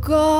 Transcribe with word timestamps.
går 0.00 0.39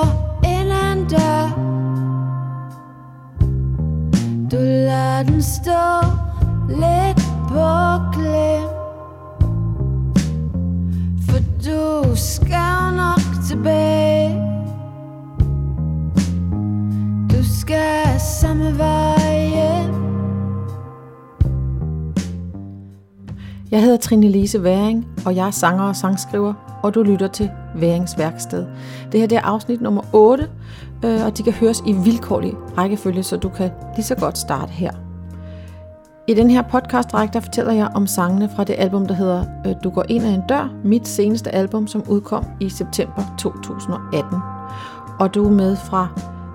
Jeg 23.81 23.85
hedder 23.85 24.01
Trine 24.01 24.29
Lise 24.29 24.62
Væring, 24.62 25.07
og 25.27 25.37
jeg 25.37 25.47
er 25.47 25.51
sanger 25.51 25.84
og 25.84 25.97
sangskriver, 25.97 26.80
og 26.83 26.95
du 26.95 27.02
lytter 27.02 27.29
til 27.29 27.51
Værings 27.75 28.19
Værksted. 28.19 28.66
Det 29.12 29.21
her 29.21 29.27
det 29.27 29.38
er 29.38 29.43
afsnit 29.43 29.80
nummer 29.80 30.02
8, 30.12 30.48
øh, 31.05 31.25
og 31.25 31.38
de 31.38 31.43
kan 31.43 31.52
høres 31.52 31.83
i 31.87 31.93
vilkårlig 31.93 32.55
rækkefølge, 32.79 33.23
så 33.23 33.37
du 33.37 33.48
kan 33.48 33.71
lige 33.97 34.05
så 34.05 34.15
godt 34.15 34.38
starte 34.38 34.73
her. 34.73 34.91
I 36.29 36.35
den 36.35 36.51
her 36.51 36.62
podcast 36.62 37.11
der 37.12 37.41
fortæller 37.41 37.73
jeg 37.73 37.91
om 37.95 38.07
sangene 38.07 38.51
fra 38.57 38.65
det 38.65 38.74
album, 38.79 39.07
der 39.07 39.15
hedder 39.15 39.45
øh, 39.66 39.74
Du 39.85 39.91
går 39.91 40.05
ind 40.09 40.24
ad 40.24 40.35
en 40.35 40.43
dør, 40.49 40.73
mit 40.85 41.09
seneste 41.09 41.51
album, 41.51 41.87
som 41.87 42.02
udkom 42.09 42.45
i 42.60 42.69
september 42.69 43.35
2018. 43.38 44.38
Og 45.21 45.35
du 45.35 45.47
er 45.47 45.51
med 45.51 45.77
fra 45.77 46.09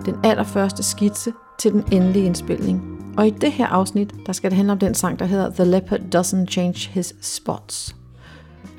den 0.06 0.16
allerførste 0.24 0.84
skitse 0.84 1.32
til 1.60 1.72
den 1.72 1.84
endelige 1.92 2.26
indspilning. 2.26 2.95
Og 3.18 3.28
i 3.28 3.30
det 3.30 3.52
her 3.52 3.68
afsnit, 3.68 4.14
der 4.26 4.34
skal 4.34 4.52
det 4.52 4.56
handle 4.56 4.72
om 4.72 4.80
den 4.80 4.94
sang, 4.94 5.20
der 5.20 5.26
hedder 5.26 5.50
The 5.50 5.64
Leopard 5.64 6.00
Doesn't 6.16 6.46
Change 6.46 6.90
His 6.90 7.16
Spots. 7.22 7.96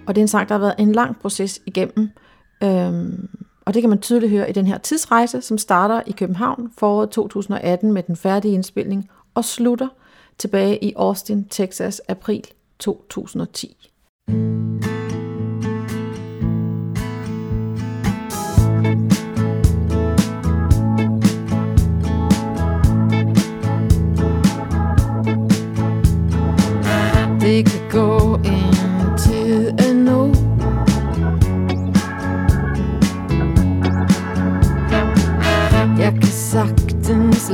Og 0.06 0.14
det 0.14 0.20
er 0.20 0.24
en 0.24 0.28
sang, 0.28 0.48
der 0.48 0.54
har 0.54 0.60
været 0.60 0.74
en 0.78 0.92
lang 0.92 1.20
proces 1.20 1.60
igennem. 1.66 2.10
Øhm, 2.62 3.28
og 3.64 3.74
det 3.74 3.82
kan 3.82 3.90
man 3.90 4.00
tydeligt 4.00 4.30
høre 4.30 4.50
i 4.50 4.52
den 4.52 4.66
her 4.66 4.78
tidsrejse, 4.78 5.42
som 5.42 5.58
starter 5.58 6.02
i 6.06 6.12
København 6.12 6.70
foråret 6.78 7.10
2018 7.10 7.92
med 7.92 8.02
den 8.02 8.16
færdige 8.16 8.54
indspilning 8.54 9.08
og 9.34 9.44
slutter 9.44 9.88
tilbage 10.38 10.84
i 10.84 10.92
Austin, 10.96 11.44
Texas, 11.44 12.02
april 12.08 12.44
2010. 12.78 13.90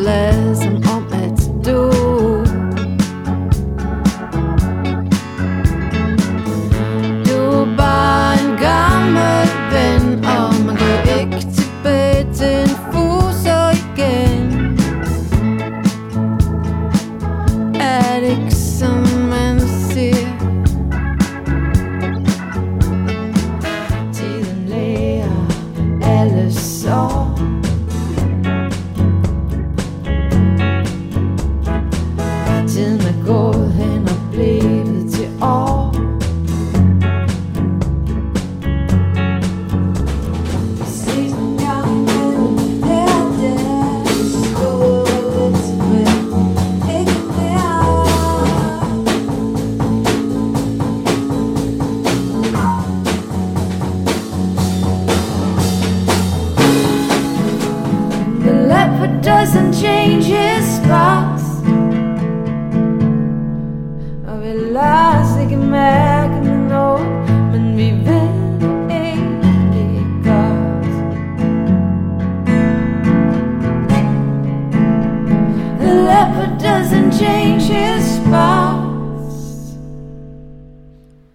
sagtens 0.05 0.42
doesn't 59.43 59.75
change 59.75 60.25
his 60.25 60.65
spots 60.77 61.45
Og 64.29 64.41
vi 64.43 64.47
lader 64.47 65.21
os 65.21 65.43
ikke 65.43 65.57
mærke 65.57 66.35
med 66.45 66.59
noget 66.69 67.07
Men 67.53 67.77
vi 67.77 67.91
ved 67.91 68.29
egentlig 68.91 70.07
godt 70.25 70.93
The 75.81 75.93
leopard 75.95 76.61
doesn't 76.61 77.13
change 77.13 77.61
his 77.61 78.05
spots. 78.05 79.77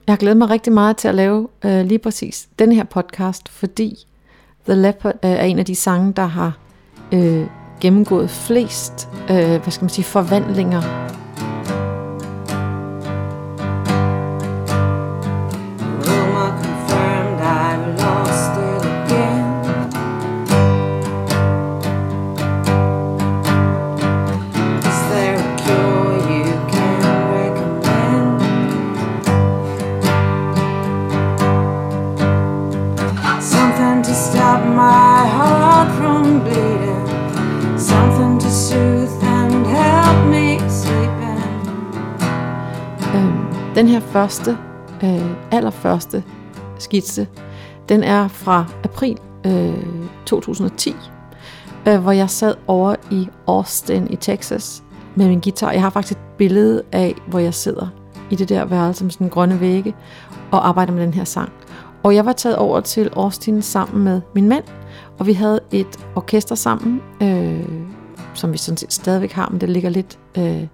Jeg 0.07 0.13
har 0.13 0.17
glædet 0.17 0.37
mig 0.37 0.49
rigtig 0.49 0.73
meget 0.73 0.97
til 0.97 1.07
at 1.07 1.15
lave 1.15 1.47
øh, 1.65 1.85
lige 1.85 1.99
præcis 1.99 2.49
den 2.59 2.71
her 2.71 2.83
podcast, 2.83 3.49
fordi 3.49 4.07
The 4.65 4.75
Leopard 4.75 5.15
øh, 5.25 5.31
er 5.31 5.43
en 5.43 5.59
af 5.59 5.65
de 5.65 5.75
sange, 5.75 6.13
der 6.13 6.25
har 6.25 6.57
øh, 7.13 7.47
gennemgået 7.81 8.29
flest 8.29 9.09
øh, 9.29 9.61
hvad 9.61 9.71
skal 9.71 9.83
man 9.83 9.89
sige, 9.89 10.05
forvandlinger. 10.05 10.81
Her 43.97 44.07
første, 44.07 44.57
øh, 45.03 45.31
allerførste 45.51 46.23
skitse, 46.79 47.27
den 47.89 48.03
er 48.03 48.27
fra 48.27 48.65
april 48.83 49.17
øh, 49.45 49.73
2010, 50.25 50.95
øh, 51.87 51.99
hvor 51.99 52.11
jeg 52.11 52.29
sad 52.29 52.55
over 52.67 52.95
i 53.11 53.27
Austin 53.47 54.07
i 54.11 54.15
Texas 54.15 54.83
med 55.15 55.27
min 55.27 55.39
guitar. 55.39 55.71
Jeg 55.71 55.81
har 55.81 55.89
faktisk 55.89 56.17
et 56.17 56.23
billede 56.37 56.83
af, 56.91 57.15
hvor 57.27 57.39
jeg 57.39 57.53
sidder 57.53 57.87
i 58.29 58.35
det 58.35 58.49
der 58.49 58.65
værelse 58.65 59.03
med 59.03 59.11
sådan 59.11 59.29
grønne 59.29 59.59
vægge 59.59 59.95
og 60.51 60.67
arbejder 60.67 60.93
med 60.93 61.03
den 61.03 61.13
her 61.13 61.23
sang. 61.23 61.51
Og 62.03 62.15
jeg 62.15 62.25
var 62.25 62.33
taget 62.33 62.57
over 62.57 62.79
til 62.79 63.09
Austin 63.15 63.61
sammen 63.61 64.03
med 64.03 64.21
min 64.35 64.49
mand, 64.49 64.63
og 65.19 65.27
vi 65.27 65.33
havde 65.33 65.59
et 65.71 65.99
orkester 66.15 66.55
sammen, 66.55 67.01
øh, 67.21 67.65
som 68.33 68.53
vi 68.53 68.57
sådan 68.57 68.77
set 68.77 68.93
stadigvæk 68.93 69.31
har, 69.31 69.49
men 69.49 69.61
det 69.61 69.69
ligger 69.69 69.89
lidt, 69.89 70.19
øh, 70.37 70.67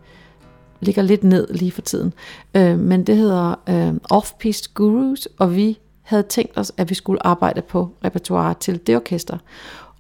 ligger 0.84 1.02
lidt 1.02 1.24
ned 1.24 1.48
lige 1.54 1.72
for 1.72 1.82
tiden. 1.82 2.14
Øh, 2.54 2.80
men 2.80 3.04
det 3.04 3.18
hedder 3.18 3.56
øh, 3.70 3.94
Off-Piste 4.14 4.72
Gurus, 4.74 5.28
og 5.40 5.56
vi 5.56 5.80
havde 6.02 6.24
tænkt 6.24 6.58
os, 6.58 6.72
at 6.78 6.90
vi 6.90 6.96
skulle 6.96 7.28
arbejde 7.28 7.62
på 7.62 7.90
repertoire 8.06 8.54
til 8.60 8.88
det 8.88 8.96
orkester. 8.96 9.38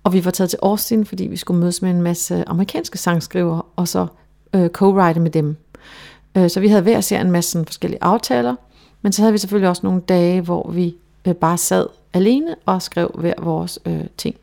Og 0.03 0.13
vi 0.13 0.25
var 0.25 0.31
taget 0.31 0.49
til 0.49 0.59
Austin, 0.61 1.05
fordi 1.05 1.27
vi 1.27 1.37
skulle 1.37 1.59
mødes 1.59 1.81
med 1.81 1.89
en 1.89 2.01
masse 2.01 2.49
amerikanske 2.49 2.97
sangskrivere, 2.97 3.61
og 3.75 3.87
så 3.87 4.07
øh, 4.53 4.69
co-write 4.77 5.19
med 5.19 5.29
dem. 5.29 5.57
Øh, 6.37 6.49
så 6.49 6.59
vi 6.59 6.67
havde 6.67 6.81
hver 6.81 7.01
ser 7.01 7.21
en 7.21 7.31
masse 7.31 7.51
sådan 7.51 7.65
forskellige 7.65 8.03
aftaler, 8.03 8.55
men 9.01 9.11
så 9.11 9.21
havde 9.21 9.31
vi 9.31 9.37
selvfølgelig 9.37 9.69
også 9.69 9.81
nogle 9.85 10.01
dage, 10.01 10.41
hvor 10.41 10.71
vi 10.71 10.95
øh, 11.27 11.33
bare 11.33 11.57
sad 11.57 11.87
alene 12.13 12.55
og 12.65 12.81
skrev 12.81 13.11
hver 13.15 13.33
vores 13.41 13.79
øh, 13.85 14.03
ting. 14.17 14.35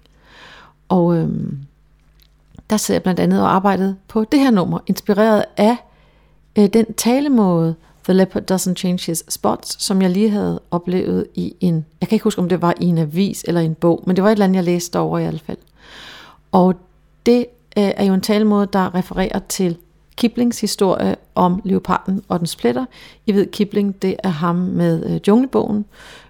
Og 0.88 1.17
øh, 1.17 1.29
der 2.70 2.76
sad 2.76 2.94
jeg 2.94 3.03
blandt 3.03 3.20
andet 3.20 3.43
og 3.43 3.55
arbejdede 3.55 3.97
på 4.09 4.25
det 4.25 4.41
her 4.41 4.50
nummer, 4.50 4.79
inspireret 4.87 5.44
af 5.56 5.76
øh, 6.61 6.67
den 6.67 6.95
talemåde, 6.95 7.75
The 8.05 8.12
Leopard 8.12 8.51
Doesn't 8.51 8.75
Change 8.75 9.07
His 9.07 9.25
Spots, 9.29 9.85
som 9.85 10.03
jeg 10.03 10.11
lige 10.11 10.31
havde 10.31 10.61
oplevet 10.71 11.27
i 11.35 11.55
en, 11.61 11.87
jeg 12.01 12.09
kan 12.09 12.17
ikke 12.17 12.25
huske, 12.25 12.39
om 12.39 12.49
det 12.49 12.62
var 12.62 12.75
i 12.81 12.85
en 12.85 12.99
avis 12.99 13.45
eller 13.49 13.61
en 13.61 13.75
bog, 13.75 14.03
men 14.07 14.17
det 14.17 14.25
var 14.25 14.31
et 14.31 14.33
eller 14.33 14.45
andet, 14.45 14.57
jeg 14.57 14.65
læste 14.65 14.99
over 14.99 15.19
i 15.19 15.23
hvert 15.23 15.41
fald. 15.41 15.59
Og 16.53 16.75
det 17.27 17.39
øh, 17.79 17.91
er 17.97 18.05
jo 18.05 18.15
en 18.15 18.21
talemåde, 18.21 18.69
der 18.73 18.95
refererer 18.95 19.39
til 19.49 19.77
Kiplings 20.17 20.61
historie 20.61 21.17
om 21.35 21.61
leoparden 21.65 22.23
og 22.29 22.39
den 22.39 22.47
splitter. 22.47 22.85
I 23.27 23.33
ved, 23.33 23.47
Kipling, 23.47 24.03
det 24.03 24.17
er 24.19 24.29
ham 24.29 24.56
med 24.56 25.06
øh, 25.06 25.21
junglebogen. 25.29 25.85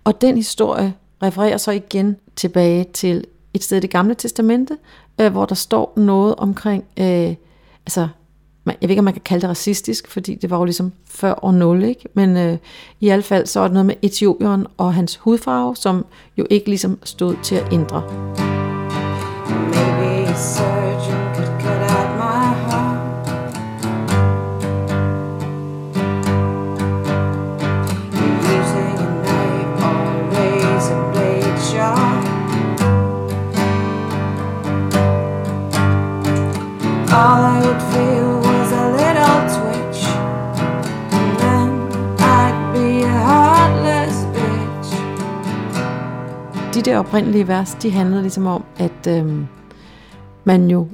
Og 0.05 0.21
den 0.21 0.37
historie 0.37 0.95
refererer 1.23 1.57
så 1.57 1.71
igen 1.71 2.17
tilbage 2.37 2.85
til 2.85 3.25
et 3.55 3.65
sted 3.65 3.77
i 3.77 3.81
det 3.81 3.91
gamle 3.91 4.15
testamente, 4.15 4.77
øh, 5.21 5.33
hvor 5.33 5.45
der 5.45 5.55
står 5.55 5.93
noget 5.97 6.35
omkring, 6.35 6.85
øh, 6.97 7.35
altså 7.87 8.09
jeg 8.67 8.77
ved 8.83 8.91
ikke, 8.91 8.99
om 9.01 9.05
man 9.05 9.15
kan 9.15 9.23
kalde 9.25 9.41
det 9.41 9.51
racistisk, 9.51 10.09
fordi 10.09 10.35
det 10.35 10.51
var 10.51 10.59
jo 10.59 10.65
ligesom 10.65 10.93
før 11.07 11.45
år 11.45 11.53
0, 11.53 11.85
ikke? 11.85 12.09
men 12.15 12.37
øh, 12.37 12.59
i 13.01 13.09
hvert 13.09 13.25
fald 13.25 13.47
så 13.47 13.61
er 13.61 13.65
det 13.65 13.73
noget 13.73 13.87
med 13.87 13.95
Etiopien 14.03 14.67
og 14.77 14.95
hans 14.95 15.17
hudfarve, 15.17 15.77
som 15.77 16.07
jo 16.39 16.47
ikke 16.51 16.67
ligesom 16.69 16.99
stod 17.05 17.37
til 17.43 17.55
at 17.55 17.73
ændre. 17.73 18.03
Maybe 19.49 20.37
surgeon 20.37 21.35
could 21.35 21.61
cut 21.63 21.83
out 21.91 22.11
my 22.23 22.55
heart. 22.67 23.01
Using 28.55 28.99
a 28.99 29.11
knife 29.25 29.73
or 29.87 30.01
razor 30.35 31.13
blade 31.13 31.59
sharp. 31.69 32.25
All 37.13 37.43
I 37.45 37.61
would 37.67 37.83
feel 37.93 38.20
de 46.81 46.91
der 46.91 46.99
oprindelige 46.99 47.49
vers, 47.49 47.77
de 47.83 47.91
handlede 47.91 48.23
ligesom 48.23 48.47
om, 48.47 48.65
at 48.79 49.07
øh, 49.09 49.27
man 50.45 50.71
jo 50.71 50.89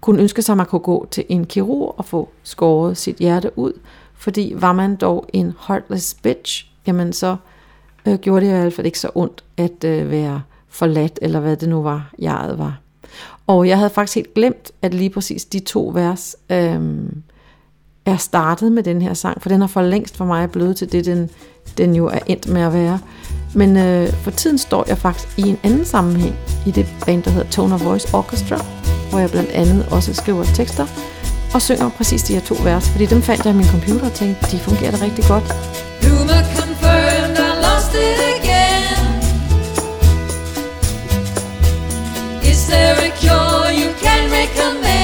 kunne 0.00 0.22
ønske 0.22 0.42
sig, 0.42 0.52
at 0.52 0.56
man 0.56 0.66
kunne 0.66 0.80
gå 0.80 1.08
til 1.10 1.24
en 1.28 1.46
kirurg 1.46 1.94
og 1.98 2.04
få 2.04 2.28
skåret 2.42 2.96
sit 2.96 3.16
hjerte 3.16 3.58
ud, 3.58 3.72
fordi 4.14 4.52
var 4.56 4.72
man 4.72 4.96
dog 4.96 5.26
en 5.32 5.52
heartless 5.68 6.14
bitch, 6.14 6.70
jamen 6.86 7.12
så 7.12 7.36
øh, 8.06 8.18
gjorde 8.18 8.40
det 8.40 8.46
i 8.46 8.50
hvert 8.50 8.72
fald 8.72 8.86
ikke 8.86 8.98
så 8.98 9.10
ondt 9.14 9.44
at 9.56 9.84
øh, 9.84 10.10
være 10.10 10.42
forladt, 10.68 11.18
eller 11.22 11.40
hvad 11.40 11.56
det 11.56 11.68
nu 11.68 11.82
var, 11.82 12.10
jeg 12.18 12.54
var. 12.56 12.78
Og 13.46 13.68
jeg 13.68 13.78
havde 13.78 13.90
faktisk 13.90 14.14
helt 14.14 14.34
glemt, 14.34 14.72
at 14.82 14.94
lige 14.94 15.10
præcis 15.10 15.44
de 15.44 15.60
to 15.60 15.90
vers 15.94 16.36
øh, 16.50 17.08
er 18.06 18.16
startet 18.16 18.72
med 18.72 18.82
den 18.82 19.02
her 19.02 19.14
sang, 19.14 19.42
for 19.42 19.48
den 19.48 19.60
har 19.60 19.68
for 19.68 19.82
længst 19.82 20.16
for 20.16 20.24
mig 20.24 20.50
blevet 20.50 20.76
til 20.76 20.92
det, 20.92 21.04
den, 21.04 21.30
den 21.78 21.94
jo 21.94 22.06
er 22.06 22.18
endt 22.26 22.48
med 22.48 22.62
at 22.62 22.72
være. 22.72 22.98
Men 23.54 23.76
øh, 23.76 24.12
for 24.12 24.30
tiden 24.30 24.58
står 24.58 24.84
jeg 24.88 24.98
faktisk 24.98 25.38
i 25.38 25.42
en 25.42 25.58
anden 25.62 25.84
sammenhæng 25.84 26.34
i 26.66 26.70
det 26.70 26.86
band, 27.06 27.22
der 27.22 27.30
hedder 27.30 27.50
Tone 27.50 27.74
of 27.74 27.84
Voice 27.84 28.14
Orchestra, 28.14 28.64
hvor 29.10 29.18
jeg 29.18 29.30
blandt 29.30 29.50
andet 29.50 29.86
også 29.90 30.14
skriver 30.14 30.44
tekster 30.44 30.86
og 31.54 31.62
synger 31.62 31.90
præcis 31.90 32.22
de 32.22 32.34
her 32.34 32.40
to 32.40 32.56
vers, 32.64 32.88
fordi 32.88 33.06
dem 33.06 33.22
fandt 33.22 33.44
jeg 33.44 33.54
i 33.54 33.56
min 33.56 33.66
computer 33.66 34.06
og 34.06 34.12
tænkte, 34.12 34.50
de 34.50 34.58
fungerer 34.58 34.90
da 34.90 35.04
rigtig 35.04 35.24
godt. 35.28 35.44
Rumor 36.04 36.42
confirmed, 36.58 37.38
I 37.38 37.50
lost 37.64 37.92
it 37.94 38.18
again. 38.36 39.06
Is 42.50 42.66
there 42.70 42.96
a 43.08 43.10
cure 43.20 43.68
you 43.80 43.88
can 44.02 44.22
recommend? 44.32 44.95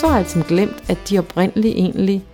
Så 0.00 0.06
har 0.06 0.14
jeg 0.14 0.22
ligesom 0.22 0.42
glemt, 0.42 0.90
at 0.90 0.98
de 1.10 1.18
oprindeligt 1.18 1.76
egentlig 1.76 2.24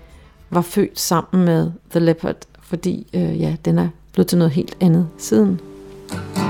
var 0.51 0.61
født 0.61 1.01
sammen 1.01 1.45
med 1.45 1.73
The 1.91 2.01
Leopard, 2.01 2.37
fordi 2.63 3.07
øh, 3.15 3.41
ja, 3.41 3.57
den 3.65 3.79
er 3.79 3.89
blevet 4.13 4.27
til 4.29 4.39
noget 4.39 4.53
helt 4.53 4.77
andet 4.81 5.09
siden. 5.19 5.61
The 6.09 6.44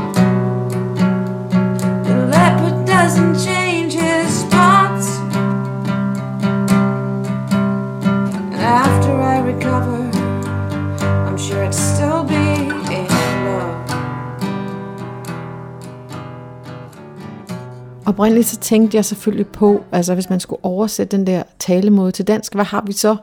Oprindeligt 18.06 18.46
så 18.46 18.56
tænkte 18.58 18.96
jeg 18.96 19.04
selvfølgelig 19.04 19.46
på, 19.46 19.84
altså 19.92 20.14
hvis 20.14 20.30
man 20.30 20.40
skulle 20.40 20.64
oversætte 20.64 21.16
den 21.16 21.26
der 21.26 21.42
talemåde 21.58 22.12
til 22.12 22.26
dansk, 22.26 22.54
hvad 22.54 22.64
har 22.64 22.82
vi 22.86 22.92
så? 22.92 23.16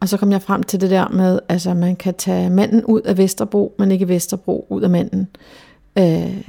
Og 0.00 0.08
så 0.08 0.16
kom 0.16 0.32
jeg 0.32 0.42
frem 0.42 0.62
til 0.62 0.80
det 0.80 0.90
der 0.90 1.08
med, 1.08 1.38
altså 1.48 1.74
man 1.74 1.96
kan 1.96 2.14
tage 2.14 2.50
manden 2.50 2.84
ud 2.84 3.00
af 3.00 3.18
Vesterbro, 3.18 3.74
men 3.78 3.90
ikke 3.90 4.08
Vesterbro 4.08 4.66
ud 4.70 4.82
af 4.82 4.90
manden. 4.90 5.28
Øh, 5.98 6.48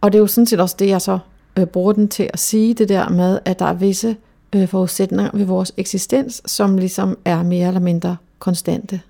og 0.00 0.12
det 0.12 0.18
er 0.18 0.20
jo 0.20 0.26
sådan 0.26 0.46
set 0.46 0.60
også 0.60 0.76
det, 0.78 0.88
jeg 0.88 1.02
så 1.02 1.18
øh, 1.58 1.66
bruger 1.66 1.92
den 1.92 2.08
til 2.08 2.30
at 2.32 2.38
sige, 2.38 2.74
det 2.74 2.88
der 2.88 3.08
med, 3.08 3.38
at 3.44 3.58
der 3.58 3.64
er 3.64 3.72
visse 3.72 4.16
øh, 4.52 4.68
forudsætninger 4.68 5.30
ved 5.34 5.44
vores 5.44 5.72
eksistens, 5.76 6.42
som 6.46 6.78
ligesom 6.78 7.18
er 7.24 7.42
mere 7.42 7.66
eller 7.68 7.80
mindre 7.80 8.16
konstante. 8.38 9.00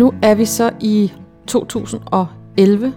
Nu 0.00 0.12
er 0.22 0.34
vi 0.34 0.44
så 0.44 0.70
i 0.80 1.12
2011, 1.46 2.92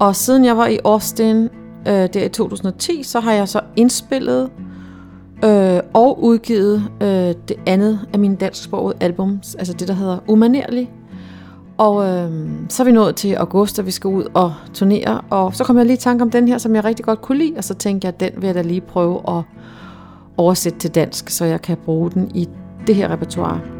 og 0.00 0.16
siden 0.16 0.44
jeg 0.44 0.56
var 0.56 0.66
i 0.66 0.78
Austin 0.84 1.48
øh, 1.88 2.08
der 2.14 2.24
i 2.24 2.28
2010, 2.28 3.02
så 3.02 3.20
har 3.20 3.32
jeg 3.32 3.48
så 3.48 3.60
indspillet 3.76 4.50
øh, 5.44 5.80
og 5.94 6.22
udgivet 6.22 6.82
øh, 7.02 7.08
det 7.48 7.56
andet 7.66 8.00
af 8.12 8.18
mine 8.18 8.36
dansksprogede 8.36 8.96
albums, 9.00 9.54
altså 9.54 9.72
det, 9.72 9.88
der 9.88 9.94
hedder 9.94 10.18
Umanerlig. 10.26 10.92
Og 11.78 12.04
øh, 12.06 12.48
så 12.68 12.82
er 12.82 12.84
vi 12.84 12.92
nået 12.92 13.16
til 13.16 13.34
august, 13.34 13.78
og 13.78 13.86
vi 13.86 13.90
skal 13.90 14.08
ud 14.08 14.24
og 14.34 14.54
turnere, 14.74 15.20
og 15.30 15.54
så 15.54 15.64
kom 15.64 15.76
jeg 15.76 15.86
lige 15.86 15.96
i 15.96 16.00
tanke 16.00 16.22
om 16.22 16.30
den 16.30 16.48
her, 16.48 16.58
som 16.58 16.74
jeg 16.74 16.84
rigtig 16.84 17.04
godt 17.04 17.22
kunne 17.22 17.38
lide, 17.38 17.54
og 17.56 17.64
så 17.64 17.74
tænkte 17.74 18.06
jeg, 18.06 18.14
at 18.14 18.20
den 18.20 18.42
vil 18.42 18.46
jeg 18.46 18.54
da 18.54 18.62
lige 18.62 18.80
prøve 18.80 19.20
at 19.28 19.42
oversætte 20.36 20.78
til 20.78 20.94
dansk, 20.94 21.30
så 21.30 21.44
jeg 21.44 21.62
kan 21.62 21.76
bruge 21.84 22.10
den 22.10 22.30
i 22.34 22.48
det 22.86 22.94
her 22.94 23.10
repertoire. 23.12 23.77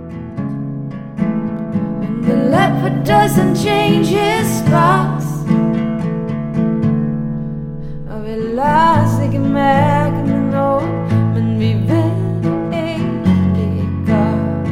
The 2.48 2.56
leopard 2.56 3.04
doesn't 3.04 3.56
change 3.56 4.06
his 4.06 4.46
spots. 4.58 5.26
Og 8.10 8.24
vi 8.24 8.30
lader 8.30 9.04
os 9.04 9.24
ikke 9.24 9.38
mærke 9.38 10.16
med 10.16 10.40
noget, 10.40 10.88
men 11.34 11.60
vi 11.60 11.72
ved 11.92 12.10
egentlig 12.72 13.88
godt. 14.06 14.68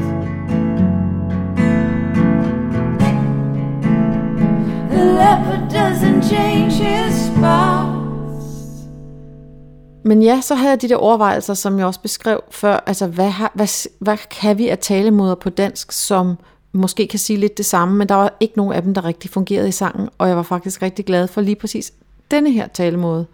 The 4.90 5.04
leopard 5.04 5.71
doesn't 5.71 6.23
change 6.23 6.71
his 6.71 7.14
spots. 7.14 8.47
Men 10.04 10.23
ja, 10.23 10.40
så 10.40 10.54
havde 10.54 10.71
jeg 10.71 10.83
de 10.83 10.88
der 10.88 10.97
overvejelser, 10.97 11.54
som 11.54 11.78
jeg 11.78 11.87
også 11.87 12.00
beskrev 12.00 12.40
før. 12.50 12.85
Altså, 12.87 13.06
hvad, 13.06 13.30
har, 13.30 13.52
hvad, 13.54 13.88
hvad 13.99 14.16
kan 14.40 14.59
vi 14.59 14.68
af 14.68 14.78
talemåder 14.78 15.35
på 15.35 15.50
dansk, 15.50 15.92
som 15.92 16.37
måske 16.78 17.06
kan 17.06 17.18
sige 17.18 17.37
lidt 17.37 17.59
det 17.59 17.66
samme, 17.66 17.97
men 17.97 18.09
der 18.09 18.14
var 18.14 18.37
ikke 18.40 18.56
nogen 18.56 18.73
af 18.73 18.83
dem, 18.83 18.95
der 18.95 19.04
rigtig 19.04 19.30
fungerede 19.30 19.68
i 19.68 19.73
sangen, 19.73 20.09
og 20.18 20.28
jeg 20.28 20.37
var 20.37 20.42
faktisk 20.42 20.83
rigtig 20.83 21.04
glad 21.04 21.28
for 21.28 21.40
lige 21.40 21.56
præcis 21.56 21.92
denne 22.30 22.52
her 22.52 22.66
talemåde. 22.66 23.26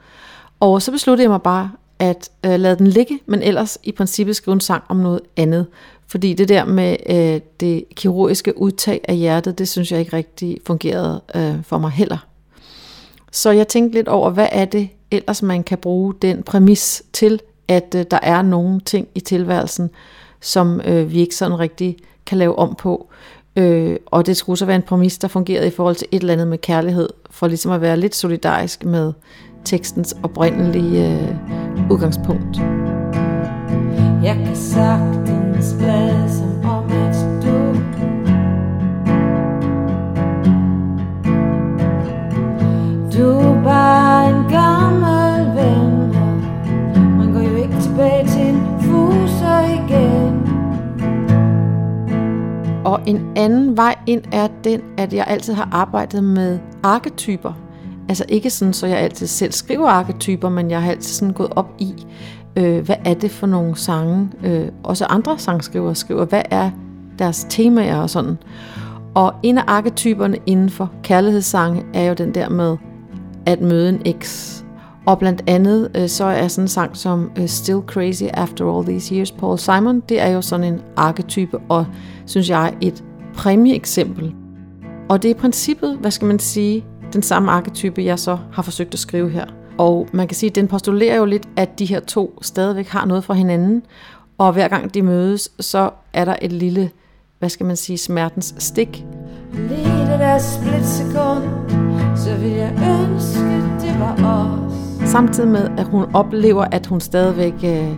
Og 0.60 0.82
så 0.82 0.90
besluttede 0.92 1.22
jeg 1.24 1.30
mig 1.30 1.42
bare 1.42 1.70
at 1.98 2.30
øh, 2.46 2.60
lade 2.60 2.76
den 2.76 2.86
ligge, 2.86 3.20
men 3.26 3.42
ellers 3.42 3.78
i 3.82 3.92
princippet 3.92 4.36
skrive 4.36 4.52
en 4.52 4.60
sang 4.60 4.84
om 4.88 4.96
noget 4.96 5.20
andet. 5.36 5.66
Fordi 6.06 6.34
det 6.34 6.48
der 6.48 6.64
med 6.64 6.96
øh, 7.06 7.40
det 7.60 7.84
kirurgiske 7.96 8.58
udtag 8.58 9.00
af 9.08 9.16
hjertet, 9.16 9.58
det 9.58 9.68
synes 9.68 9.92
jeg 9.92 10.00
ikke 10.00 10.16
rigtig 10.16 10.58
fungerede 10.66 11.20
øh, 11.34 11.62
for 11.62 11.78
mig 11.78 11.90
heller. 11.90 12.26
Så 13.32 13.50
jeg 13.50 13.68
tænkte 13.68 13.98
lidt 13.98 14.08
over, 14.08 14.30
hvad 14.30 14.48
er 14.52 14.64
det 14.64 14.88
ellers, 15.10 15.42
man 15.42 15.62
kan 15.62 15.78
bruge 15.78 16.14
den 16.22 16.42
præmis 16.42 17.02
til, 17.12 17.40
at 17.68 17.94
øh, 17.96 18.04
der 18.10 18.18
er 18.22 18.42
nogle 18.42 18.80
ting 18.80 19.08
i 19.14 19.20
tilværelsen, 19.20 19.90
som 20.40 20.80
øh, 20.80 21.12
vi 21.12 21.20
ikke 21.20 21.36
sådan 21.36 21.58
rigtig 21.58 21.96
kan 22.26 22.38
lave 22.38 22.58
om 22.58 22.74
på. 22.74 23.08
Øh, 23.56 23.96
og 24.06 24.26
det 24.26 24.36
skulle 24.36 24.58
så 24.58 24.66
være 24.66 24.76
en 24.76 24.82
præmis, 24.82 25.18
der 25.18 25.28
fungerede 25.28 25.66
i 25.66 25.70
forhold 25.70 25.94
til 25.94 26.08
et 26.10 26.20
eller 26.20 26.32
andet 26.32 26.48
med 26.48 26.58
kærlighed, 26.58 27.08
for 27.30 27.46
ligesom 27.46 27.72
at 27.72 27.80
være 27.80 27.96
lidt 27.96 28.14
solidarisk 28.14 28.84
med 28.84 29.12
tekstens 29.64 30.16
oprindelige 30.22 31.12
øh, 31.12 31.90
udgangspunkt. 31.90 32.58
Jeg 34.22 34.34
kan 34.46 34.56
sagtens 34.56 35.74
lade 35.80 36.30
som 36.30 36.70
om 36.70 36.92
at 36.92 37.16
du 37.42 37.72
Du 43.16 43.28
er 43.28 43.62
bare 43.64 44.28
en 44.28 44.50
gammel 44.50 45.56
ven 45.56 46.12
Man 47.18 47.32
går 47.32 47.40
jo 47.40 47.56
ikke 47.56 47.80
tilbage 47.80 48.28
til 48.28 48.46
en 48.46 48.66
fuser 48.80 49.60
igen 49.60 50.31
og 52.84 53.00
en 53.06 53.32
anden 53.36 53.76
vej 53.76 53.94
ind 54.06 54.22
er 54.32 54.48
den, 54.64 54.80
at 54.96 55.12
jeg 55.12 55.24
altid 55.28 55.54
har 55.54 55.68
arbejdet 55.72 56.24
med 56.24 56.58
arketyper. 56.82 57.52
Altså 58.08 58.24
ikke 58.28 58.50
sådan, 58.50 58.72
så 58.72 58.86
jeg 58.86 58.98
altid 58.98 59.26
selv 59.26 59.52
skriver 59.52 59.88
arketyper, 59.88 60.48
men 60.48 60.70
jeg 60.70 60.82
har 60.82 60.90
altid 60.90 61.14
sådan 61.14 61.34
gået 61.34 61.52
op 61.56 61.74
i, 61.78 62.06
øh, 62.56 62.84
hvad 62.84 62.96
er 63.04 63.14
det 63.14 63.30
for 63.30 63.46
nogle 63.46 63.76
sange, 63.76 64.30
øh, 64.44 64.68
også 64.82 65.04
andre 65.04 65.38
sangskrivere 65.38 65.94
skriver, 65.94 66.24
hvad 66.24 66.42
er 66.50 66.70
deres 67.18 67.46
temaer 67.48 67.96
og 67.96 68.10
sådan. 68.10 68.38
Og 69.14 69.34
en 69.42 69.58
af 69.58 69.64
arketyperne 69.66 70.38
inden 70.46 70.70
for 70.70 70.90
kærlighedssange 71.02 71.84
er 71.94 72.04
jo 72.04 72.14
den 72.14 72.34
der 72.34 72.48
med 72.48 72.76
at 73.46 73.60
møde 73.60 73.88
en 73.88 74.02
eks. 74.04 74.61
Og 75.06 75.18
blandt 75.18 75.42
andet 75.46 75.90
øh, 75.96 76.08
så 76.08 76.24
er 76.24 76.48
sådan 76.48 76.64
en 76.64 76.68
sang 76.68 76.96
som 76.96 77.30
øh, 77.38 77.48
Still 77.48 77.80
Crazy 77.86 78.24
After 78.34 78.76
All 78.76 78.86
These 78.86 79.14
Years, 79.14 79.32
Paul 79.32 79.58
Simon, 79.58 80.00
det 80.00 80.20
er 80.20 80.28
jo 80.28 80.42
sådan 80.42 80.72
en 80.72 80.80
arketype, 80.96 81.58
og 81.68 81.86
synes 82.26 82.50
jeg 82.50 82.74
et 82.80 83.04
præmieeksempel. 83.34 84.34
Og 85.08 85.22
det 85.22 85.30
er 85.30 85.34
i 85.34 85.38
princippet, 85.38 85.96
hvad 86.00 86.10
skal 86.10 86.26
man 86.26 86.38
sige, 86.38 86.84
den 87.12 87.22
samme 87.22 87.50
arketype, 87.50 88.04
jeg 88.04 88.18
så 88.18 88.38
har 88.52 88.62
forsøgt 88.62 88.94
at 88.94 89.00
skrive 89.00 89.30
her. 89.30 89.44
Og 89.78 90.08
man 90.12 90.28
kan 90.28 90.34
sige, 90.34 90.50
at 90.50 90.54
den 90.54 90.68
postulerer 90.68 91.16
jo 91.16 91.24
lidt, 91.24 91.48
at 91.56 91.78
de 91.78 91.84
her 91.84 92.00
to 92.00 92.38
stadigvæk 92.42 92.88
har 92.88 93.04
noget 93.04 93.24
fra 93.24 93.34
hinanden, 93.34 93.82
og 94.38 94.52
hver 94.52 94.68
gang 94.68 94.94
de 94.94 95.02
mødes, 95.02 95.48
så 95.60 95.90
er 96.12 96.24
der 96.24 96.36
et 96.42 96.52
lille, 96.52 96.90
hvad 97.38 97.48
skal 97.48 97.66
man 97.66 97.76
sige, 97.76 97.98
smertens 97.98 98.54
stik. 98.58 99.04
Lige 99.52 100.00
det 100.00 100.18
der 100.18 100.38
splitsekund, 100.38 101.42
så 102.16 102.36
vil 102.36 102.50
jeg 102.50 102.72
ønske, 102.72 103.86
det 103.86 104.00
var 104.00 104.14
os. 104.14 104.71
Samtidig 105.06 105.48
med, 105.48 105.68
at 105.78 105.86
hun 105.86 106.14
oplever, 106.14 106.64
at 106.64 106.86
hun 106.86 107.00
stadigvæk 107.00 107.54
øh, 107.64 107.94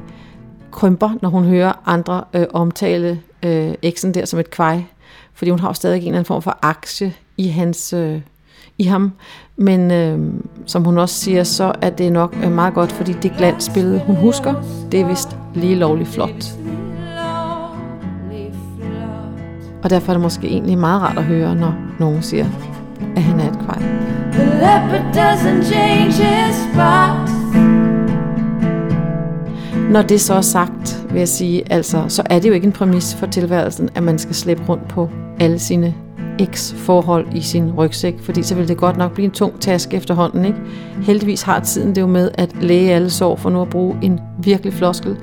krymper, 0.71 1.11
når 1.23 1.29
hun 1.29 1.45
hører 1.45 1.73
andre 1.87 2.25
øh, 2.35 2.47
omtale 2.53 3.21
øh, 3.43 3.75
eksen 3.83 4.15
der 4.15 4.25
som 4.25 4.39
et 4.41 4.51
kvej. 4.51 4.85
Fordi 5.35 5.51
hun 5.51 5.61
har 5.61 5.69
jo 5.69 5.75
stadig 5.75 5.97
en 5.97 6.03
eller 6.03 6.13
anden 6.13 6.25
form 6.25 6.43
for 6.43 6.59
aktie 6.63 7.15
i, 7.37 7.49
hans, 7.49 7.93
øh, 7.93 8.21
i 8.79 8.85
ham. 8.85 9.13
Men 9.57 9.91
øh, 9.91 10.19
som 10.67 10.85
hun 10.85 10.99
også 10.99 11.15
siger, 11.15 11.45
så 11.45 11.73
er 11.81 11.91
det 11.91 12.13
nok 12.13 12.37
øh, 12.45 12.53
meget 12.53 12.75
godt, 12.75 12.93
fordi 12.93 13.13
det 13.13 13.33
glansbillede, 13.37 14.03
hun 14.07 14.17
husker, 14.17 14.55
det 14.93 15.01
er 15.01 15.07
vist 15.07 15.37
lige 15.55 15.75
lovligt 15.75 16.09
flot. 16.09 16.45
Og 19.83 19.91
derfor 19.91 20.13
er 20.13 20.15
det 20.15 20.23
måske 20.23 20.47
egentlig 20.47 20.79
meget 20.79 21.03
rart 21.03 21.19
at 21.19 21.25
høre, 21.25 21.55
når 21.55 21.75
nogen 21.99 22.23
siger, 22.23 22.47
at 23.17 23.23
han 23.23 23.41
er 23.41 23.51
et 23.51 23.59
kvej. 23.65 24.24
The 24.35 24.45
leopard 24.45 25.15
doesn't 25.15 25.63
change 25.73 26.13
his 26.13 26.57
spots. 26.73 27.33
Når 29.91 30.03
det 30.03 30.21
så 30.21 30.35
er 30.35 30.41
sagt, 30.41 31.07
vil 31.11 31.19
jeg 31.19 31.29
sige, 31.29 31.73
altså, 31.73 32.05
så 32.09 32.23
er 32.31 32.39
det 32.39 32.49
jo 32.49 32.55
ikke 32.55 32.67
en 32.67 32.73
præmis 32.73 33.15
for 33.15 33.27
tilværelsen, 33.27 33.91
at 33.95 34.03
man 34.03 34.19
skal 34.19 34.35
slæbe 34.35 34.63
rundt 34.69 34.89
på 34.89 35.11
alle 35.41 35.59
sine 35.59 35.95
eks-forhold 36.39 37.27
i 37.35 37.41
sin 37.41 37.73
rygsæk, 37.73 38.21
fordi 38.21 38.43
så 38.43 38.55
vil 38.55 38.69
det 38.69 38.77
godt 38.77 38.97
nok 38.97 39.13
blive 39.13 39.25
en 39.25 39.31
tung 39.31 39.61
taske 39.61 39.97
efterhånden. 39.97 40.45
Ikke? 40.45 40.59
Heldigvis 41.03 41.43
har 41.43 41.61
tiden 41.61 41.95
det 41.95 42.01
jo 42.01 42.07
med 42.07 42.31
at 42.35 42.63
læge 42.63 42.93
alle 42.93 43.11
sår, 43.11 43.37
for 43.37 43.51
nu 43.51 43.63
at 43.63 43.71
bruge 43.71 43.97
en 44.03 44.21
virkelig 44.39 44.73
floskel, 44.73 45.17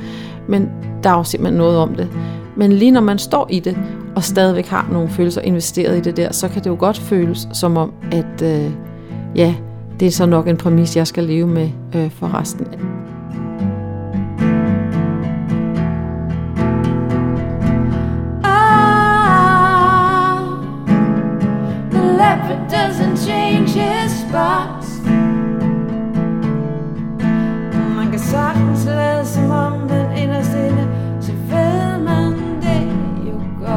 men 0.47 0.69
der 1.03 1.09
er 1.09 1.17
jo 1.17 1.23
simpelthen 1.23 1.57
noget 1.57 1.77
om 1.77 1.95
det. 1.95 2.09
Men 2.55 2.71
lige 2.71 2.91
når 2.91 3.01
man 3.01 3.19
står 3.19 3.47
i 3.49 3.59
det, 3.59 3.77
og 4.15 4.23
stadigvæk 4.23 4.67
har 4.67 4.87
nogle 4.91 5.09
følelser 5.09 5.41
investeret 5.41 5.97
i 5.97 6.01
det 6.01 6.17
der, 6.17 6.33
så 6.33 6.47
kan 6.47 6.63
det 6.63 6.69
jo 6.69 6.75
godt 6.79 6.97
føles 6.97 7.47
som 7.53 7.77
om, 7.77 7.93
at 8.11 8.41
øh, 8.43 8.71
ja, 9.35 9.55
det 9.99 10.07
er 10.07 10.11
så 10.11 10.25
nok 10.25 10.47
en 10.47 10.57
præmis, 10.57 10.97
jeg 10.97 11.07
skal 11.07 11.23
leve 11.23 11.47
med 11.47 11.69
øh, 11.95 12.11
for 12.11 12.39
resten 12.39 12.67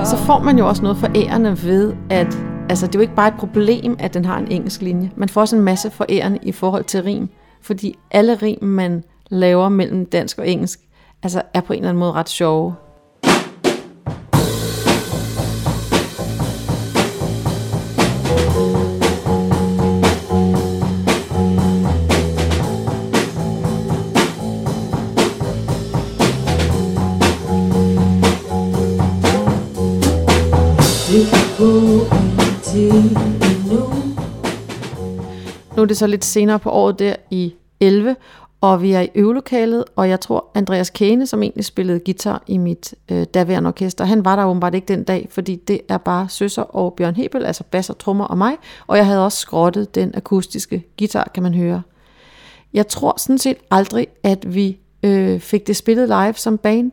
så 0.04 0.16
får 0.16 0.38
man 0.38 0.58
jo 0.58 0.68
også 0.68 0.82
noget 0.82 0.96
forærende 0.96 1.56
ved, 1.62 1.92
at 2.10 2.38
altså, 2.68 2.86
det 2.86 2.94
er 2.94 2.98
jo 2.98 3.02
ikke 3.02 3.14
bare 3.14 3.28
et 3.28 3.34
problem, 3.38 3.96
at 3.98 4.14
den 4.14 4.24
har 4.24 4.38
en 4.38 4.50
engelsk 4.50 4.82
linje. 4.82 5.10
Man 5.16 5.28
får 5.28 5.40
også 5.40 5.56
en 5.56 5.62
masse 5.62 5.90
forærende 5.90 6.38
i 6.42 6.52
forhold 6.52 6.84
til 6.84 7.02
rim, 7.02 7.28
fordi 7.62 7.98
alle 8.10 8.34
rim, 8.34 8.58
man 8.62 9.04
laver 9.30 9.68
mellem 9.68 10.06
dansk 10.06 10.38
og 10.38 10.48
engelsk, 10.48 10.80
altså 11.22 11.42
er 11.54 11.60
på 11.60 11.72
en 11.72 11.78
eller 11.78 11.88
anden 11.88 12.00
måde 12.00 12.12
ret 12.12 12.28
sjove. 12.28 12.74
Er 35.84 35.88
det 35.88 35.96
så 35.96 36.06
lidt 36.06 36.24
senere 36.24 36.58
på 36.58 36.70
året 36.70 36.98
der 36.98 37.16
i 37.30 37.54
11, 37.80 38.16
og 38.60 38.82
vi 38.82 38.92
er 38.92 39.00
i 39.00 39.08
øvelokalet, 39.14 39.84
og 39.96 40.08
jeg 40.08 40.20
tror, 40.20 40.46
Andreas 40.54 40.90
Kane, 40.90 41.26
som 41.26 41.42
egentlig 41.42 41.64
spillede 41.64 42.00
guitar 42.00 42.42
i 42.46 42.58
mit 42.58 42.94
øh, 43.10 43.24
daværende 43.24 43.68
orkester, 43.68 44.04
han 44.04 44.24
var 44.24 44.36
der 44.36 44.44
åbenbart 44.44 44.74
ikke 44.74 44.88
den 44.88 45.04
dag, 45.04 45.28
fordi 45.30 45.56
det 45.56 45.80
er 45.88 45.98
bare 45.98 46.28
Søsser 46.28 46.62
og 46.62 46.94
Bjørn 46.94 47.14
Hebel, 47.14 47.44
altså 47.44 47.64
bass 47.70 47.90
og 47.90 47.98
trommer 47.98 48.24
og 48.24 48.38
mig, 48.38 48.56
og 48.86 48.96
jeg 48.96 49.06
havde 49.06 49.24
også 49.24 49.38
skrottet 49.38 49.94
den 49.94 50.12
akustiske 50.14 50.84
guitar, 50.98 51.30
kan 51.34 51.42
man 51.42 51.54
høre. 51.54 51.82
Jeg 52.74 52.88
tror 52.88 53.14
sådan 53.18 53.38
set 53.38 53.56
aldrig, 53.70 54.06
at 54.22 54.54
vi 54.54 54.78
øh, 55.02 55.40
fik 55.40 55.66
det 55.66 55.76
spillet 55.76 56.08
live 56.08 56.34
som 56.34 56.58
band. 56.58 56.92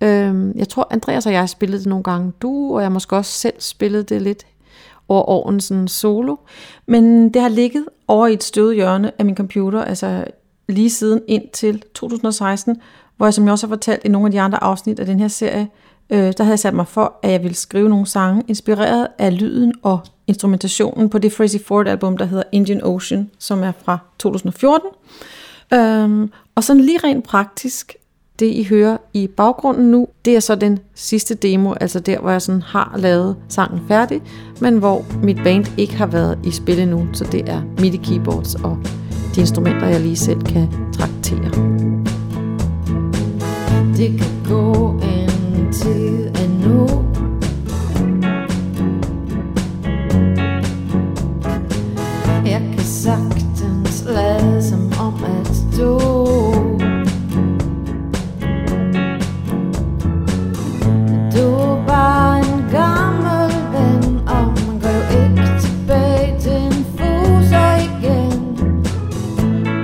Øh, 0.00 0.56
jeg 0.56 0.68
tror, 0.68 0.88
Andreas 0.90 1.26
og 1.26 1.32
jeg 1.32 1.48
spillede 1.48 1.78
det 1.78 1.86
nogle 1.86 2.02
gange 2.02 2.32
du, 2.42 2.74
og 2.74 2.82
jeg 2.82 2.92
måske 2.92 3.16
også 3.16 3.32
selv 3.32 3.54
spillede 3.58 4.02
det 4.02 4.22
lidt 4.22 4.46
over 5.08 5.28
åren 5.28 5.60
sådan 5.60 5.88
solo. 5.88 6.36
Men 6.86 7.34
det 7.34 7.42
har 7.42 7.48
ligget 7.48 7.86
over 8.12 8.26
i 8.26 8.32
et 8.32 8.42
støvet 8.42 8.74
hjørne 8.74 9.12
af 9.18 9.24
min 9.24 9.36
computer, 9.36 9.84
altså 9.84 10.24
lige 10.68 10.90
siden 10.90 11.22
ind 11.28 11.42
til 11.52 11.82
2016, 11.94 12.76
hvor 13.16 13.26
jeg, 13.26 13.34
som 13.34 13.44
jeg 13.44 13.52
også 13.52 13.66
har 13.66 13.74
fortalt 13.74 14.04
i 14.04 14.08
nogle 14.08 14.26
af 14.26 14.32
de 14.32 14.40
andre 14.40 14.62
afsnit 14.62 15.00
af 15.00 15.06
den 15.06 15.20
her 15.20 15.28
serie, 15.28 15.68
øh, 16.10 16.18
der 16.18 16.42
havde 16.44 16.52
jeg 16.52 16.58
sat 16.58 16.74
mig 16.74 16.86
for, 16.86 17.14
at 17.22 17.30
jeg 17.30 17.42
ville 17.42 17.54
skrive 17.54 17.88
nogle 17.88 18.06
sange, 18.06 18.42
inspireret 18.48 19.08
af 19.18 19.40
lyden 19.40 19.74
og 19.82 20.00
instrumentationen 20.26 21.10
på 21.10 21.18
det 21.18 21.32
Frazzy 21.32 21.56
Ford 21.66 21.88
album, 21.88 22.16
der 22.16 22.24
hedder 22.24 22.44
Indian 22.52 22.84
Ocean, 22.84 23.30
som 23.38 23.62
er 23.62 23.72
fra 23.84 23.98
2014. 24.18 24.88
Øhm, 25.74 26.30
og 26.54 26.64
sådan 26.64 26.82
lige 26.82 26.98
rent 27.04 27.24
praktisk, 27.24 27.94
det 28.42 28.48
I 28.48 28.66
hører 28.70 28.96
i 29.14 29.26
baggrunden 29.26 29.90
nu, 29.90 30.08
det 30.24 30.36
er 30.36 30.40
så 30.40 30.54
den 30.54 30.78
sidste 30.94 31.34
demo, 31.34 31.72
altså 31.80 32.00
der, 32.00 32.20
hvor 32.20 32.30
jeg 32.30 32.42
sådan 32.42 32.62
har 32.62 32.94
lavet 32.98 33.36
sangen 33.48 33.80
færdig, 33.88 34.20
men 34.60 34.78
hvor 34.78 35.04
mit 35.22 35.36
band 35.44 35.66
ikke 35.76 35.94
har 35.94 36.06
været 36.06 36.38
i 36.44 36.50
spil 36.50 36.78
endnu, 36.78 37.06
så 37.12 37.24
det 37.32 37.48
er 37.48 37.62
MIDI 37.78 37.96
keyboards 37.96 38.54
og 38.54 38.78
de 39.34 39.40
instrumenter, 39.40 39.86
jeg 39.86 40.00
lige 40.00 40.16
selv 40.16 40.42
kan 40.42 40.68
traktere. 40.92 41.50
Det 43.96 44.20
kan 44.20 44.44
gå 44.48 44.90
en 44.90 45.72
tid 45.72 46.26
endnu 46.26 46.91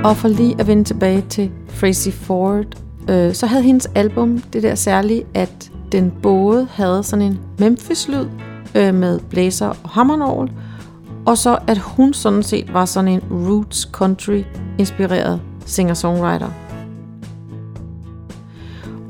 Og 0.09 0.17
for 0.17 0.29
lige 0.29 0.57
at 0.59 0.67
vende 0.67 0.85
tilbage 0.85 1.25
til 1.29 1.51
Tracy 1.81 2.09
Ford, 2.09 2.65
øh, 3.11 3.35
så 3.35 3.47
havde 3.47 3.63
hendes 3.63 3.91
album 3.95 4.39
det 4.39 4.63
der 4.63 4.75
særlige, 4.75 5.25
at 5.35 5.71
den 5.93 6.13
både 6.23 6.69
havde 6.71 7.03
sådan 7.03 7.25
en 7.25 7.41
Memphis-lyd 7.59 8.27
øh, 8.75 8.95
med 8.95 9.21
blæser 9.31 9.67
og 9.67 9.91
hammernål, 9.91 10.51
og 11.27 11.39
så 11.39 11.59
at 11.67 11.79
hun 11.79 12.15
sådan 12.15 12.43
set 12.43 12.73
var 12.73 12.85
sådan 12.85 13.09
en 13.09 13.21
roots 13.31 13.89
country 13.93 14.43
inspireret 14.79 15.41
singer-songwriter. 15.67 16.49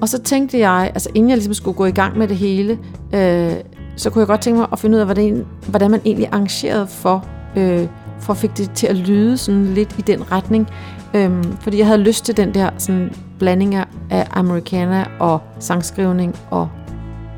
Og 0.00 0.08
så 0.08 0.22
tænkte 0.22 0.58
jeg, 0.58 0.90
altså 0.94 1.10
inden 1.14 1.30
jeg 1.30 1.36
ligesom 1.36 1.54
skulle 1.54 1.76
gå 1.76 1.84
i 1.84 1.90
gang 1.90 2.18
med 2.18 2.28
det 2.28 2.36
hele, 2.36 2.78
øh, 3.14 3.52
så 3.96 4.10
kunne 4.10 4.20
jeg 4.20 4.28
godt 4.28 4.40
tænke 4.40 4.58
mig 4.58 4.68
at 4.72 4.78
finde 4.78 4.96
ud 4.96 5.00
af, 5.00 5.06
hvordan, 5.06 5.46
hvordan 5.68 5.90
man 5.90 6.00
egentlig 6.04 6.28
arrangerede 6.32 6.86
for, 6.86 7.24
øh, 7.56 7.86
for 8.20 8.32
at 8.32 8.36
fik 8.38 8.56
det 8.56 8.70
til 8.70 8.86
at 8.86 8.96
lyde 8.96 9.36
sådan 9.36 9.64
lidt 9.64 9.94
i 9.98 10.02
den 10.02 10.32
retning. 10.32 10.68
Øhm, 11.14 11.56
fordi 11.60 11.78
jeg 11.78 11.86
havde 11.86 11.98
lyst 12.00 12.24
til 12.24 12.36
den 12.36 12.54
der 12.54 12.70
sådan, 12.78 13.12
blanding 13.38 13.74
af- 13.74 13.86
americana 14.30 15.04
og 15.18 15.40
sangskrivning 15.58 16.36
og 16.50 16.68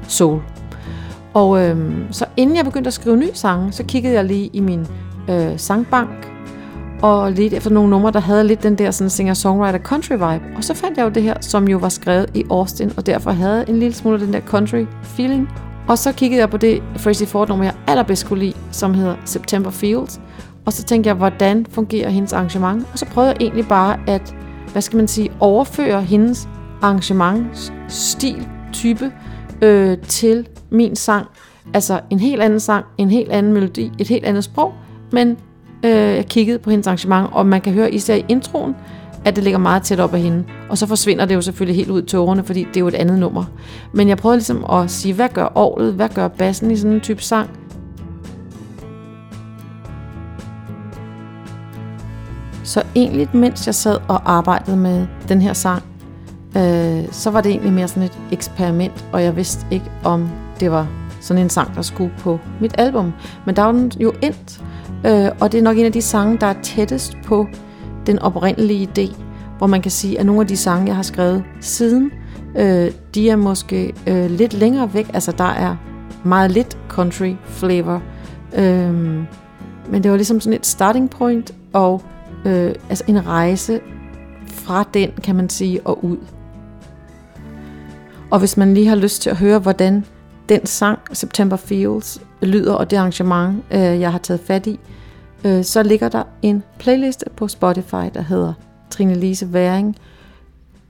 soul. 0.09 0.41
Og 1.35 1.65
øhm, 1.65 2.05
så 2.11 2.25
inden 2.37 2.57
jeg 2.57 2.65
begyndte 2.65 2.89
at 2.89 2.95
skrive 2.95 3.17
nye 3.17 3.35
sange, 3.35 3.73
så 3.73 3.85
kiggede 3.85 4.15
jeg 4.15 4.25
lige 4.25 4.51
i 4.53 4.61
min 4.61 4.87
øh, 5.31 5.53
sangbank, 5.59 6.33
og 7.03 7.33
lidt 7.33 7.53
efter 7.53 7.71
nogle 7.71 7.91
numre, 7.91 8.11
der 8.13 8.21
havde 8.21 8.45
lidt 8.45 8.63
den 8.63 8.75
der 8.75 8.91
sådan 8.91 9.11
singer-songwriter 9.11 9.79
country 9.79 10.13
vibe. 10.13 10.45
Og 10.57 10.65
så 10.65 10.75
fandt 10.75 10.99
jeg 10.99 11.05
jo 11.05 11.09
det 11.11 11.23
her, 11.23 11.35
som 11.41 11.69
jo 11.69 11.79
var 11.79 11.89
skrevet 11.89 12.27
i 12.35 12.45
Austin, 12.51 12.93
og 12.97 13.07
derfor 13.07 13.31
havde 13.31 13.65
en 13.69 13.79
lille 13.79 13.95
smule 13.95 14.15
af 14.15 14.21
den 14.21 14.33
der 14.33 14.41
country 14.41 14.85
feeling. 15.03 15.49
Og 15.89 15.99
så 15.99 16.13
kiggede 16.13 16.41
jeg 16.41 16.51
på 16.51 16.57
det 16.57 16.83
Tracy 16.99 17.25
Ford 17.25 17.49
nummer, 17.49 17.65
jeg 17.65 17.75
allerbedst 17.87 18.27
kunne 18.27 18.39
lide, 18.39 18.55
som 18.71 18.95
hedder 18.95 19.17
September 19.25 19.71
Fields. 19.71 20.21
Og 20.67 20.73
så 20.73 20.85
tænkte 20.85 21.09
jeg, 21.09 21.15
hvordan 21.15 21.67
fungerer 21.71 22.11
hendes 22.11 22.33
arrangement? 22.33 22.87
Og 22.93 22.99
så 22.99 23.07
prøvede 23.07 23.31
jeg 23.31 23.41
egentlig 23.41 23.69
bare 23.69 23.99
at, 24.07 24.35
hvad 24.73 24.83
skal 24.83 24.97
man 24.97 25.09
sige, 25.09 25.33
overføre 25.41 26.03
hendes 26.03 26.49
arrangement, 26.83 27.73
stil, 27.89 28.49
type 28.73 29.13
øh, 29.63 29.99
til 29.99 30.49
min 30.71 30.97
sang. 30.97 31.27
Altså 31.75 32.01
en 32.11 32.21
helt 32.21 32.43
anden 32.43 32.61
sang, 32.61 32.85
en 32.99 33.11
helt 33.11 33.33
anden 33.33 33.53
melodi, 33.53 33.93
et 33.99 34.09
helt 34.09 34.25
andet 34.25 34.45
sprog, 34.45 34.75
men 35.13 35.37
øh, 35.85 35.91
jeg 35.91 36.27
kiggede 36.27 36.59
på 36.59 36.71
hendes 36.71 36.87
arrangement, 36.87 37.29
og 37.33 37.47
man 37.47 37.61
kan 37.61 37.73
høre 37.73 37.95
især 37.95 38.15
i 38.15 38.25
introen, 38.29 38.75
at 39.25 39.37
det 39.37 39.45
ligger 39.45 39.59
meget 39.59 39.83
tæt 39.83 40.01
op 40.01 40.15
ad 40.15 40.19
hende. 40.19 40.45
Og 40.71 40.79
så 40.79 40.87
forsvinder 40.87 41.25
det 41.25 41.35
jo 41.35 41.41
selvfølgelig 41.41 41.77
helt 41.77 41.91
ud 41.91 42.03
i 42.03 42.07
tårerne, 42.07 42.45
fordi 42.45 42.65
det 42.65 42.77
er 42.77 42.81
jo 42.81 42.89
et 42.89 42.95
andet 42.95 43.19
nummer. 43.19 43.45
Men 43.93 44.09
jeg 44.09 44.17
prøvede 44.17 44.39
ligesom 44.39 44.65
at 44.73 44.91
sige, 44.91 45.15
hvad 45.15 45.29
gør 45.29 45.53
orlet, 45.55 45.95
hvad 45.95 46.09
gør 46.09 46.29
bassen 46.29 46.71
i 46.71 46.77
sådan 46.77 46.93
en 46.93 47.01
type 47.01 47.23
sang? 47.23 47.51
Så 52.65 52.83
egentlig, 52.95 53.29
mens 53.33 53.67
jeg 53.67 53.75
sad 53.75 53.99
og 54.09 54.33
arbejdede 54.33 54.77
med 54.77 55.07
den 55.29 55.43
her 55.43 55.53
sang, 55.53 55.83
øh, 56.57 57.05
så 57.11 57.31
var 57.31 57.41
det 57.41 57.51
egentlig 57.51 57.73
mere 57.73 57.89
sådan 57.89 58.03
et 58.03 58.19
eksperiment, 58.33 59.05
og 59.13 59.23
jeg 59.23 59.37
vidste 59.37 59.67
ikke, 59.71 59.91
om 60.05 60.29
det 60.61 60.71
var 60.71 60.87
sådan 61.21 61.43
en 61.43 61.51
sang, 61.51 61.75
der 61.75 61.83
skulle 61.83 62.13
på 62.19 62.39
mit 62.61 62.75
album. 62.79 63.13
Men 63.47 63.57
der 63.57 63.63
var 63.63 63.73
den 63.73 63.93
jo 64.01 64.13
endt, 64.23 64.65
øh, 65.07 65.29
og 65.41 65.53
det 65.53 65.59
er 65.59 65.63
nok 65.63 65.79
en 65.79 65.87
af 65.87 65.93
de 65.93 66.03
sange, 66.03 66.39
der 66.39 66.47
er 66.47 66.55
tættest 66.63 67.17
på 67.25 67.47
den 68.07 68.19
oprindelige 68.19 68.89
idé, 68.89 69.17
hvor 69.59 69.67
man 69.67 69.83
kan 69.83 69.91
sige, 69.91 70.21
at 70.21 70.27
nogle 70.27 70.41
af 70.41 70.47
de 70.47 70.57
sange, 70.57 70.87
jeg 70.87 70.97
har 70.97 71.03
skrevet 71.03 71.45
siden, 71.61 72.11
øh, 72.59 72.91
de 73.15 73.31
er 73.31 73.37
måske 73.37 73.95
øh, 74.07 74.31
lidt 74.31 74.55
længere 74.55 74.95
væk. 74.95 75.11
Altså, 75.15 75.33
der 75.33 75.45
er 75.45 75.77
meget 76.25 76.51
lidt 76.51 76.79
country 76.89 77.35
flavor. 77.45 78.03
Øh, 78.57 78.95
men 79.91 80.03
det 80.03 80.11
var 80.11 80.17
ligesom 80.17 80.41
sådan 80.41 80.59
et 80.59 80.67
starting 80.67 81.11
point, 81.11 81.55
og 81.73 82.03
øh, 82.47 82.75
altså 82.89 83.05
en 83.09 83.27
rejse 83.27 83.81
fra 84.47 84.85
den, 84.95 85.11
kan 85.23 85.37
man 85.37 85.49
sige, 85.49 85.81
og 85.87 86.05
ud. 86.05 86.19
Og 88.31 88.39
hvis 88.39 88.57
man 88.57 88.75
lige 88.75 88.87
har 88.87 88.97
lyst 88.97 89.23
til 89.23 89.31
at 89.31 89.37
høre, 89.37 89.59
hvordan 89.59 90.05
den 90.49 90.67
sang, 90.67 90.99
September 91.13 91.57
Fields, 91.57 92.23
lyder, 92.43 92.73
og 92.73 92.91
det 92.91 92.97
arrangement, 92.97 93.65
øh, 93.71 93.81
jeg 93.81 94.13
har 94.13 94.19
taget 94.19 94.41
fat 94.41 94.67
i, 94.67 94.71
øh, 94.71 95.00
Øh, 95.45 95.65
så 95.65 95.83
ligger 95.83 96.09
der 96.09 96.23
en 96.43 96.63
playlist 96.79 97.25
på 97.37 97.49
Spotify, 97.49 98.07
der 98.15 98.21
hedder 98.21 98.53
Trine 98.91 99.15
Lise 99.15 99.53
Væring, 99.53 99.97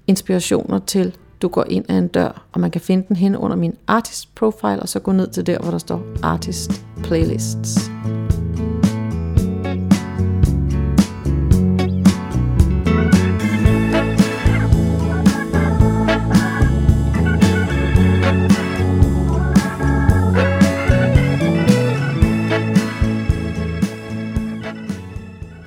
Inspirationer 0.06 0.78
til 0.78 1.16
du 1.42 1.48
går 1.48 1.64
ind 1.68 1.84
ad 1.88 1.98
en 1.98 2.08
dør, 2.08 2.46
og 2.52 2.60
man 2.60 2.70
kan 2.70 2.80
finde 2.80 3.08
den 3.08 3.16
hen 3.16 3.36
under 3.36 3.56
min 3.56 3.74
artist 3.86 4.34
profile, 4.34 4.80
og 4.80 4.88
så 4.88 5.00
gå 5.00 5.12
ned 5.12 5.28
til 5.28 5.46
der, 5.46 5.58
hvor 5.58 5.70
der 5.70 5.78
står 5.78 6.02
artist 6.22 6.86
playlists. 7.02 7.90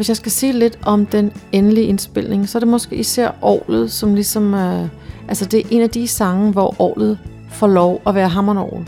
Hvis 0.03 0.10
jeg 0.10 0.17
skal 0.17 0.31
sige 0.31 0.53
lidt 0.53 0.79
om 0.86 1.05
den 1.05 1.31
endelige 1.51 1.86
indspilning, 1.86 2.50
så 2.50 2.57
er 2.57 2.60
det 2.60 2.67
måske 2.67 2.95
især 2.95 3.31
Orlet, 3.41 3.91
som 3.91 4.15
ligesom... 4.15 4.53
Øh, 4.53 4.88
altså 5.27 5.45
det 5.45 5.60
er 5.60 5.63
en 5.69 5.81
af 5.81 5.89
de 5.89 6.07
sange, 6.07 6.51
hvor 6.51 6.81
Orlet 6.81 7.20
får 7.50 7.68
lov 7.68 8.01
at 8.07 8.16
være 8.16 8.29
hammernorgel. 8.29 8.87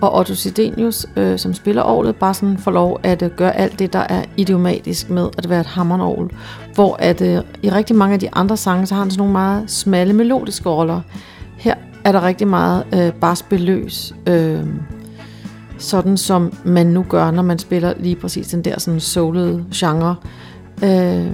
Og 0.00 0.18
Otto 0.18 0.34
Sidenius, 0.34 1.06
øh, 1.16 1.38
som 1.38 1.54
spiller 1.54 1.82
Orlet, 1.82 2.16
bare 2.16 2.34
sådan 2.34 2.58
får 2.58 2.70
lov 2.70 3.00
at 3.02 3.22
øh, 3.22 3.30
gøre 3.30 3.56
alt 3.56 3.78
det, 3.78 3.92
der 3.92 3.98
er 3.98 4.24
idiomatisk 4.36 5.10
med 5.10 5.28
at 5.38 5.48
være 5.48 5.60
et 5.60 5.66
hammernorgel. 5.66 6.30
Hvor 6.74 6.96
at 6.98 7.20
øh, 7.20 7.42
i 7.62 7.70
rigtig 7.70 7.96
mange 7.96 8.14
af 8.14 8.20
de 8.20 8.28
andre 8.32 8.56
sange, 8.56 8.86
så 8.86 8.94
har 8.94 9.02
han 9.02 9.10
sådan 9.10 9.18
nogle 9.18 9.32
meget 9.32 9.70
smalle 9.70 10.12
melodiske 10.12 10.68
roller. 10.68 11.00
Her 11.58 11.74
er 12.04 12.12
der 12.12 12.22
rigtig 12.22 12.48
meget 12.48 12.84
øh, 12.94 13.12
bare 13.12 13.36
spilløs. 13.36 14.14
Øh, 14.26 14.60
sådan 15.78 16.16
som 16.16 16.52
man 16.64 16.86
nu 16.86 17.04
gør, 17.08 17.30
når 17.30 17.42
man 17.42 17.58
spiller 17.58 17.94
lige 17.98 18.16
præcis 18.16 18.48
den 18.48 18.62
der 18.62 18.80
sådan 18.80 19.00
solede 19.00 19.64
genre. 19.74 20.16
Øh, 20.84 21.32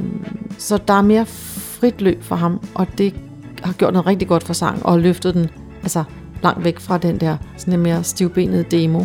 så 0.58 0.76
der 0.88 0.94
er 0.94 1.02
mere 1.02 1.26
frit 1.26 2.00
løb 2.00 2.22
for 2.22 2.36
ham, 2.36 2.60
og 2.74 2.86
det 2.98 3.14
har 3.62 3.72
gjort 3.72 3.92
noget 3.92 4.06
rigtig 4.06 4.28
godt 4.28 4.42
for 4.42 4.52
sang, 4.52 4.86
og 4.86 5.00
løftet 5.00 5.34
den 5.34 5.50
altså, 5.82 6.04
langt 6.42 6.64
væk 6.64 6.80
fra 6.80 6.98
den 6.98 7.20
der 7.20 7.36
sådan 7.56 7.74
en 7.74 7.80
mere 7.80 8.04
stivbenede 8.04 8.62
demo. 8.62 9.04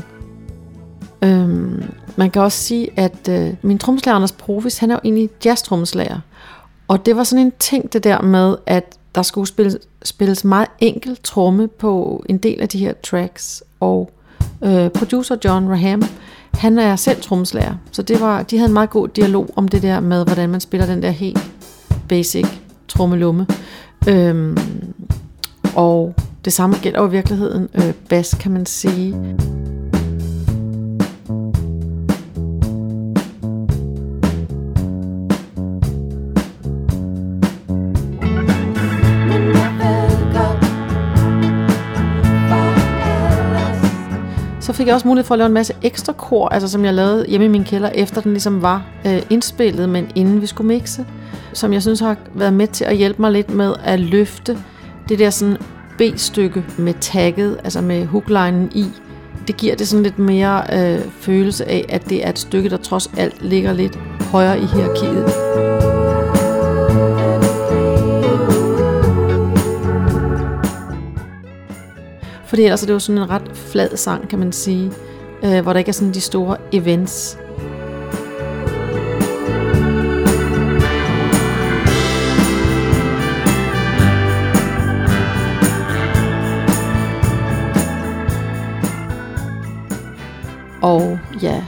Øh, 1.22 1.50
man 2.16 2.32
kan 2.32 2.42
også 2.42 2.58
sige, 2.58 2.90
at 2.96 3.30
øh, 3.30 3.54
min 3.62 3.78
trommeslager 3.78 4.16
Anders 4.16 4.32
Provis, 4.32 4.78
han 4.78 4.92
er 4.92 4.96
jo 4.96 5.00
egentlig 5.04 5.30
jazz-trommeslager. 5.46 6.20
Og 6.88 7.06
det 7.06 7.16
var 7.16 7.24
sådan 7.24 7.46
en 7.46 7.54
ting 7.60 7.94
det 7.94 8.04
der 8.04 8.22
med, 8.22 8.56
at 8.66 8.98
der 9.16 9.22
skulle 9.22 9.48
spilles, 9.48 9.78
spilles 10.04 10.44
meget 10.44 10.68
enkelt 10.80 11.24
tromme 11.24 11.68
på 11.68 12.24
en 12.30 12.38
del 12.38 12.62
af 12.62 12.70
de 12.70 12.80
her 12.80 12.94
tracks, 13.04 13.64
og 13.80 14.12
øh, 14.64 14.90
producer 14.90 15.36
John 15.46 15.70
Raham, 15.70 16.04
han 16.54 16.80
er 16.80 16.96
selv 16.96 17.22
tromslærer, 17.22 17.76
så 17.92 18.02
det 18.02 18.22
var, 18.22 18.44
de 18.44 18.58
havde 18.58 18.68
en 18.68 18.74
meget 18.74 18.90
god 18.90 19.08
dialog 19.08 19.50
om 19.56 19.68
det 19.68 19.82
der 19.82 20.00
med, 20.00 20.26
hvordan 20.26 20.50
man 20.50 20.62
spiller 20.62 20.88
den 20.88 21.02
der 21.02 21.10
helt 21.10 21.52
basic 22.10 22.46
trommelumme. 22.88 23.48
Øhm, 24.10 24.58
og 25.76 26.16
det 26.46 26.54
samme 26.54 26.76
gælder 26.82 27.02
jo 27.02 27.08
i 27.08 27.12
virkeligheden 27.12 27.70
øh, 27.76 27.94
bas, 28.10 28.34
kan 28.40 28.52
man 28.52 28.66
sige. 28.66 29.16
Fik 44.88 44.90
jeg 44.90 44.96
også 44.96 45.08
mulighed 45.08 45.26
for 45.26 45.36
at 45.36 45.38
lave 45.38 45.46
en 45.48 45.54
masse 45.54 45.74
ekstra 45.82 46.14
kor, 46.14 46.50
altså 46.50 46.68
som 46.68 46.86
jeg 46.86 46.94
lavede 46.94 47.26
hjemme 47.28 47.46
i 47.46 47.50
min 47.50 47.64
kælder, 47.64 47.90
efter 47.90 48.22
den 48.22 48.32
ligesom 48.32 48.62
var 48.62 48.86
øh, 49.06 49.22
indspillet, 49.30 49.90
men 49.90 50.08
inden 50.16 50.42
vi 50.42 50.46
skulle 50.46 50.68
mixe. 50.68 51.06
Som 51.54 51.74
jeg 51.74 51.82
synes 51.82 52.00
har 52.00 52.16
været 52.34 52.54
med 52.54 52.68
til 52.68 52.86
at 52.86 52.98
hjælpe 52.98 53.22
mig 53.22 53.32
lidt 53.32 53.54
med 53.54 53.74
at 53.84 54.00
løfte 54.00 54.58
det 55.10 55.20
der 55.20 55.30
sådan 55.30 55.58
B-stykke 55.98 56.66
med 56.78 56.94
tagget, 57.02 57.58
altså 57.64 57.82
med 57.82 58.06
hooklinen 58.06 58.70
i. 58.72 58.86
Det 59.48 59.58
giver 59.58 59.76
det 59.76 59.88
sådan 59.88 60.04
lidt 60.04 60.20
mere 60.20 60.64
øh, 60.74 61.00
følelse 61.20 61.70
af, 61.70 61.86
at 61.90 62.10
det 62.10 62.26
er 62.26 62.30
et 62.30 62.40
stykke, 62.40 62.70
der 62.70 62.78
trods 62.78 63.12
alt 63.18 63.42
ligger 63.42 63.74
lidt 63.74 64.00
højere 64.32 64.60
i 64.60 64.66
hierarkiet. 64.66 65.87
Fordi 72.48 72.64
ellers 72.64 72.82
er 72.82 72.86
det 72.86 72.94
jo 72.94 73.00
sådan 73.00 73.22
en 73.22 73.30
ret 73.30 73.52
flad 73.54 73.98
sang, 73.98 74.30
kan 74.30 74.40
man 74.40 74.52
sige, 74.52 74.92
øh, 75.44 75.62
hvor 75.62 75.74
der 75.74 75.78
ikke 75.78 75.90
er 75.90 75.94
sådan 75.94 76.14
de 76.14 76.22
store 76.22 76.58
events. 76.72 77.38
Og 90.82 91.20
ja, 91.42 91.64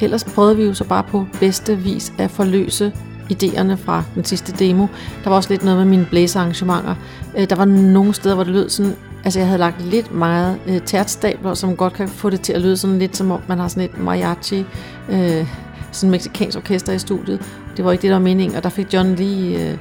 ellers 0.00 0.24
prøvede 0.24 0.56
vi 0.56 0.64
jo 0.64 0.74
så 0.74 0.84
bare 0.84 1.02
på 1.02 1.26
bedste 1.40 1.76
vis 1.76 2.12
at 2.18 2.30
forløse 2.30 2.92
idéerne 3.30 3.74
fra 3.74 4.04
den 4.14 4.24
sidste 4.24 4.52
demo. 4.52 4.86
Der 5.24 5.30
var 5.30 5.36
også 5.36 5.50
lidt 5.50 5.64
noget 5.64 5.78
med 5.78 5.86
mine 5.86 6.06
blæsearrangementer. 6.10 6.94
Øh, 7.38 7.50
der 7.50 7.56
var 7.56 7.64
nogle 7.64 8.14
steder, 8.14 8.34
hvor 8.34 8.44
det 8.44 8.52
lød 8.52 8.68
sådan... 8.68 8.96
Altså, 9.24 9.38
jeg 9.38 9.46
havde 9.46 9.58
lagt 9.58 9.82
lidt 9.82 10.14
meget 10.14 10.58
øh, 10.66 10.80
tærtstabler, 10.80 11.54
som 11.54 11.76
godt 11.76 11.92
kan 11.92 12.08
få 12.08 12.30
det 12.30 12.40
til 12.40 12.52
at 12.52 12.60
lyde 12.60 12.76
sådan 12.76 12.98
lidt, 12.98 13.16
som 13.16 13.30
om 13.30 13.40
man 13.48 13.58
har 13.58 13.68
sådan 13.68 13.82
et 13.82 13.98
mariachi, 13.98 14.64
øh, 15.10 15.46
sådan 15.92 16.20
en 16.40 16.56
orkester 16.56 16.92
i 16.92 16.98
studiet. 16.98 17.42
Det 17.76 17.84
var 17.84 17.92
ikke 17.92 18.02
det, 18.02 18.08
der 18.08 18.16
var 18.16 18.22
meningen, 18.22 18.56
og 18.56 18.62
der 18.62 18.68
fik 18.68 18.94
John 18.94 19.14
lige 19.14 19.70
øh, 19.70 19.78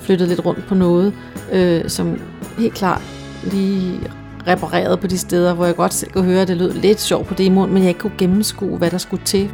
flyttet 0.00 0.28
lidt 0.28 0.46
rundt 0.46 0.66
på 0.66 0.74
noget, 0.74 1.14
øh, 1.52 1.88
som 1.88 2.20
helt 2.58 2.74
klart 2.74 3.02
lige 3.42 4.00
reparerede 4.46 4.96
på 4.96 5.06
de 5.06 5.18
steder, 5.18 5.54
hvor 5.54 5.66
jeg 5.66 5.76
godt 5.76 5.94
selv 5.94 6.10
kunne 6.10 6.24
høre, 6.24 6.42
at 6.42 6.48
det 6.48 6.56
lød 6.56 6.72
lidt 6.72 7.00
sjovt 7.00 7.26
på 7.26 7.34
demoen, 7.34 7.72
men 7.72 7.82
jeg 7.82 7.88
ikke 7.88 8.00
kunne 8.00 8.18
gennemskue, 8.18 8.78
hvad 8.78 8.90
der 8.90 8.98
skulle 8.98 9.24
til. 9.24 9.50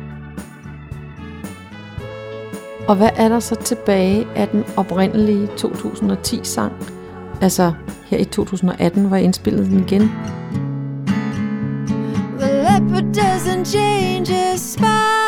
Og 2.88 2.97
hvad 2.97 3.11
er 3.16 3.29
der 3.29 3.40
så 3.40 3.55
tilbage 3.55 4.27
af 4.37 4.49
den 4.49 4.64
oprindelige 4.77 5.47
2010-sang? 5.47 6.73
Altså 7.40 7.73
her 8.07 8.18
i 8.18 8.25
2018, 8.25 9.05
hvor 9.05 9.16
jeg 9.16 9.25
indspillede 9.25 9.66
den 9.66 9.79
igen. 9.79 10.11
The 12.38 12.53
leopard 12.62 13.16
doesn't 13.16 13.64
change 13.64 14.33
his 14.33 14.61
spots. 14.61 15.25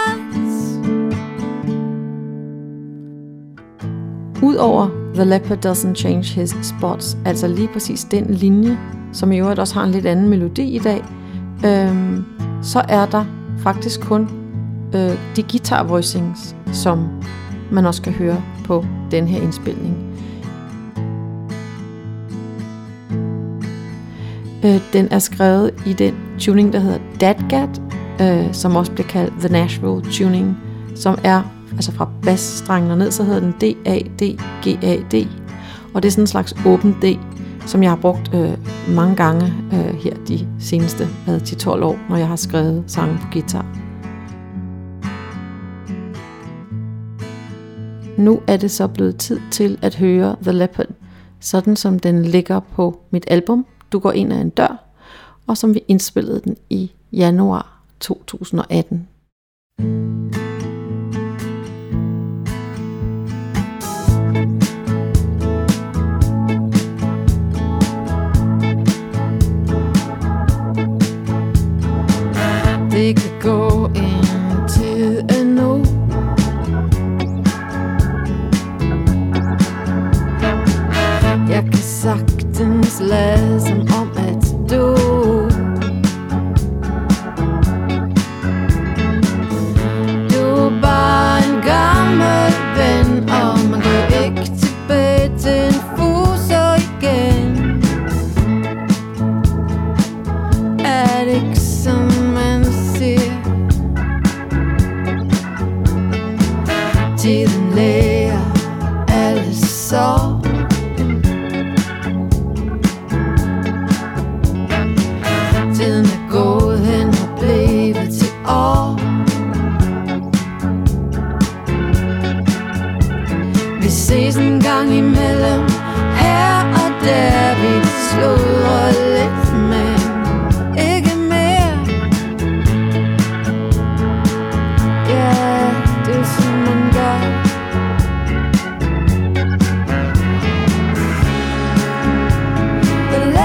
Udover 4.42 5.07
The 5.14 5.25
Leopard 5.25 5.66
Doesn't 5.66 5.95
Change 5.95 6.40
His 6.40 6.55
Spots, 6.62 7.16
altså 7.25 7.49
lige 7.49 7.69
præcis 7.69 8.05
den 8.05 8.35
linje, 8.35 8.79
som 9.12 9.33
i 9.33 9.38
øvrigt 9.38 9.59
også 9.59 9.75
har 9.75 9.85
en 9.85 9.90
lidt 9.90 10.07
anden 10.07 10.29
melodi 10.29 10.77
i 10.77 10.79
dag, 10.79 11.05
øhm, 11.66 12.25
så 12.62 12.85
er 12.88 13.07
der 13.07 13.25
faktisk 13.59 14.01
kun 14.01 14.29
øh, 14.95 15.19
de 15.37 15.42
guitar 15.42 15.85
voicings, 15.85 16.57
som 16.73 17.09
man 17.71 17.87
også 17.87 18.03
kan 18.03 18.12
høre 18.12 18.42
på 18.64 18.85
den 19.11 19.29
her 19.29 19.42
indspilning. 19.42 20.06
Øh, 24.66 24.81
den 24.92 25.09
er 25.11 25.18
skrevet 25.18 25.70
i 25.87 25.92
den 25.92 26.14
tuning, 26.38 26.72
der 26.72 26.79
hedder 26.79 26.98
Dadgat, 27.20 27.83
øh, 28.20 28.55
som 28.55 28.76
også 28.76 28.92
bliver 28.92 29.09
kaldt 29.09 29.35
The 29.40 29.48
Nashville 29.48 30.12
Tuning, 30.12 30.57
som 30.94 31.18
er 31.24 31.42
altså 31.72 31.92
fra 31.92 32.09
bassstrengen 32.22 32.90
og 32.90 32.98
ned, 32.98 33.11
så 33.11 33.24
hedder 33.24 33.40
den 33.40 33.52
D-A-D-G-A-D, 33.52 35.29
og 35.94 36.02
det 36.02 36.09
er 36.09 36.12
sådan 36.12 36.22
en 36.22 36.26
slags 36.26 36.55
åben 36.66 36.92
D, 36.92 37.18
som 37.66 37.83
jeg 37.83 37.90
har 37.90 37.96
brugt 37.96 38.35
øh, 38.35 38.50
mange 38.88 39.16
gange 39.16 39.55
øh, 39.72 39.94
her 39.94 40.14
de 40.29 40.48
seneste 40.61 41.09
10-12 41.26 41.68
år, 41.68 41.98
når 42.11 42.16
jeg 42.16 42.29
har 42.29 42.37
skrevet 42.37 42.85
sange 42.87 43.18
på 43.18 43.26
guitar. 43.33 43.66
Nu 48.18 48.40
er 48.46 48.57
det 48.57 48.70
så 48.70 48.87
blevet 48.87 49.16
tid 49.16 49.40
til 49.50 49.79
at 49.83 49.94
høre 49.94 50.37
The 50.42 50.52
Leopard, 50.52 50.87
sådan 51.40 51.76
som 51.76 51.98
den 51.98 52.22
ligger 52.22 52.61
på 52.61 53.00
mit 53.11 53.24
album, 53.29 53.66
du 53.92 53.99
går 53.99 54.12
ind 54.12 54.33
ad 54.33 54.40
en 54.40 54.51
dør, 54.51 54.85
og 55.46 55.57
som 55.57 55.75
vi 55.75 55.85
indspillede 55.88 56.40
den 56.40 56.57
i 56.70 56.92
januar 57.12 57.81
2018. 58.01 59.09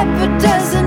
The 0.01 0.07
leopard 0.07 0.41
doesn't 0.41 0.80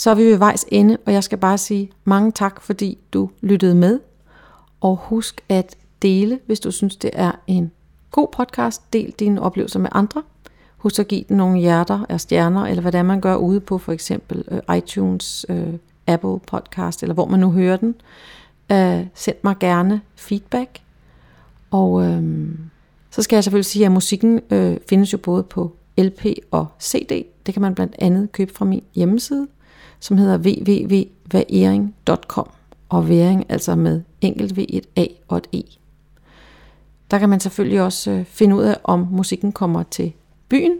så 0.00 0.10
er 0.10 0.14
vi 0.14 0.24
ved 0.24 0.36
vejs 0.36 0.66
ende, 0.68 0.96
og 1.06 1.12
jeg 1.12 1.24
skal 1.24 1.38
bare 1.38 1.58
sige 1.58 1.90
mange 2.04 2.32
tak, 2.32 2.62
fordi 2.62 2.98
du 3.12 3.30
lyttede 3.40 3.74
med. 3.74 4.00
Og 4.80 4.96
husk 4.96 5.40
at 5.48 5.76
dele, 6.02 6.38
hvis 6.46 6.60
du 6.60 6.70
synes, 6.70 6.96
det 6.96 7.10
er 7.14 7.32
en 7.46 7.70
god 8.10 8.28
podcast. 8.32 8.92
Del 8.92 9.10
dine 9.18 9.42
oplevelser 9.42 9.78
med 9.78 9.90
andre. 9.92 10.22
Husk 10.76 10.98
at 10.98 11.08
give 11.08 11.24
den 11.28 11.36
nogle 11.36 11.58
hjerter 11.58 12.04
og 12.08 12.20
stjerner, 12.20 12.66
eller 12.66 12.80
hvad 12.80 12.92
det 12.92 12.98
er, 12.98 13.02
man 13.02 13.20
gør 13.20 13.36
ude 13.36 13.60
på 13.60 13.78
for 13.78 13.92
eksempel 13.92 14.44
øh, 14.50 14.76
iTunes, 14.76 15.46
øh, 15.48 15.74
Apple 16.06 16.38
Podcast, 16.46 17.02
eller 17.02 17.14
hvor 17.14 17.26
man 17.26 17.40
nu 17.40 17.50
hører 17.50 17.76
den. 17.76 17.94
Øh, 18.72 19.06
send 19.14 19.36
mig 19.42 19.56
gerne 19.60 20.00
feedback. 20.14 20.80
Og 21.70 22.02
øhm, 22.02 22.58
så 23.10 23.22
skal 23.22 23.36
jeg 23.36 23.44
selvfølgelig 23.44 23.66
sige, 23.66 23.86
at 23.86 23.92
musikken 23.92 24.40
øh, 24.50 24.76
findes 24.88 25.12
jo 25.12 25.18
både 25.18 25.42
på 25.42 25.72
LP 25.98 26.26
og 26.50 26.66
CD. 26.80 27.24
Det 27.46 27.54
kan 27.54 27.62
man 27.62 27.74
blandt 27.74 27.94
andet 27.98 28.32
købe 28.32 28.54
fra 28.54 28.64
min 28.64 28.82
hjemmeside, 28.94 29.48
som 30.00 30.18
hedder 30.18 30.38
www.væring.com. 30.38 32.50
Og 32.88 33.08
væring 33.08 33.46
altså 33.48 33.74
med 33.74 34.02
enkelt 34.20 34.56
V, 34.56 34.64
et 34.68 34.86
A 34.96 35.06
og 35.28 35.38
et 35.38 35.46
E. 35.52 35.62
Der 37.10 37.18
kan 37.18 37.28
man 37.28 37.40
selvfølgelig 37.40 37.82
også 37.82 38.10
øh, 38.10 38.24
finde 38.24 38.56
ud 38.56 38.62
af, 38.62 38.76
om 38.84 39.06
musikken 39.10 39.52
kommer 39.52 39.82
til 39.82 40.12
byen. 40.48 40.76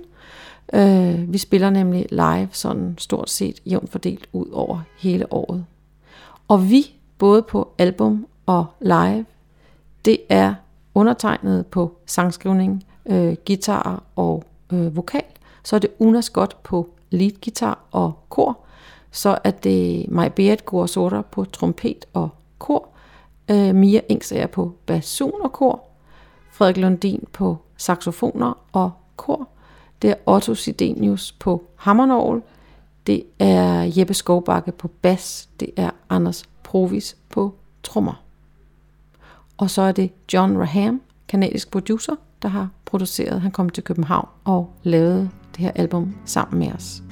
Øh, 0.73 1.33
vi 1.33 1.39
spiller 1.39 1.71
nemlig 1.71 2.07
live 2.11 2.49
sådan 2.53 2.95
stort 2.99 3.31
set 3.31 3.61
jævnt 3.67 3.91
fordelt 3.91 4.29
ud 4.33 4.47
over 4.53 4.81
hele 4.99 5.33
året. 5.33 5.65
Og 6.49 6.71
vi, 6.71 6.95
både 7.19 7.43
på 7.43 7.73
album 7.79 8.27
og 8.47 8.67
live, 8.81 9.25
det 10.05 10.19
er 10.29 10.55
undertegnet 10.95 11.67
på 11.67 11.97
sangskrivning, 12.07 12.85
øh, 13.07 13.37
guitar 13.47 14.03
og 14.17 14.45
øh, 14.73 14.97
vokal. 14.97 15.25
Så 15.65 15.77
er 15.77 15.81
det 15.81 15.91
Una 15.99 16.21
Scott 16.21 16.63
på 16.63 16.89
lead 17.11 17.31
guitar 17.45 17.79
og 17.91 18.13
kor. 18.29 18.59
Så 19.11 19.39
er 19.45 19.51
det 19.51 20.07
Maj 20.09 20.29
Beat 20.29 20.65
Gorsorter 20.65 21.23
på 21.23 21.45
trompet 21.45 22.05
og 22.13 22.29
kor. 22.59 22.89
Øh, 23.51 23.75
Mia 23.75 24.01
Ingsager 24.09 24.47
på 24.47 24.73
basun 24.87 25.41
og 25.41 25.53
kor. 25.53 25.85
Frederik 26.51 26.77
Lundin 26.77 27.25
på 27.33 27.57
saxofoner 27.77 28.59
og 28.73 28.91
kor. 29.17 29.49
Det 30.03 30.11
er 30.11 30.15
Otto 30.27 30.55
Sidenius 30.55 31.33
på 31.33 31.65
hammernorgel. 31.77 32.43
Det 33.07 33.23
er 33.39 33.93
Jeppe 33.97 34.15
Skovbakke 34.15 34.73
på 34.73 34.89
bas. 34.89 35.49
Det 35.61 35.71
er 35.77 35.91
Anders 36.09 36.45
Provis 36.63 37.17
på 37.31 37.55
trommer. 37.83 38.23
Og 39.57 39.71
så 39.71 39.83
er 39.83 39.93
det 39.93 40.11
John 40.33 40.59
Raham, 40.59 41.01
kanadisk 41.29 41.71
producer, 41.71 42.15
der 42.43 42.49
har 42.49 42.69
produceret. 42.85 43.41
Han 43.41 43.51
kom 43.51 43.71
til 43.71 43.85
København 43.85 44.29
og 44.45 44.71
lavede 44.83 45.31
det 45.57 45.59
her 45.59 45.73
album 45.75 46.15
sammen 46.25 46.59
med 46.59 46.73
os. 46.73 47.03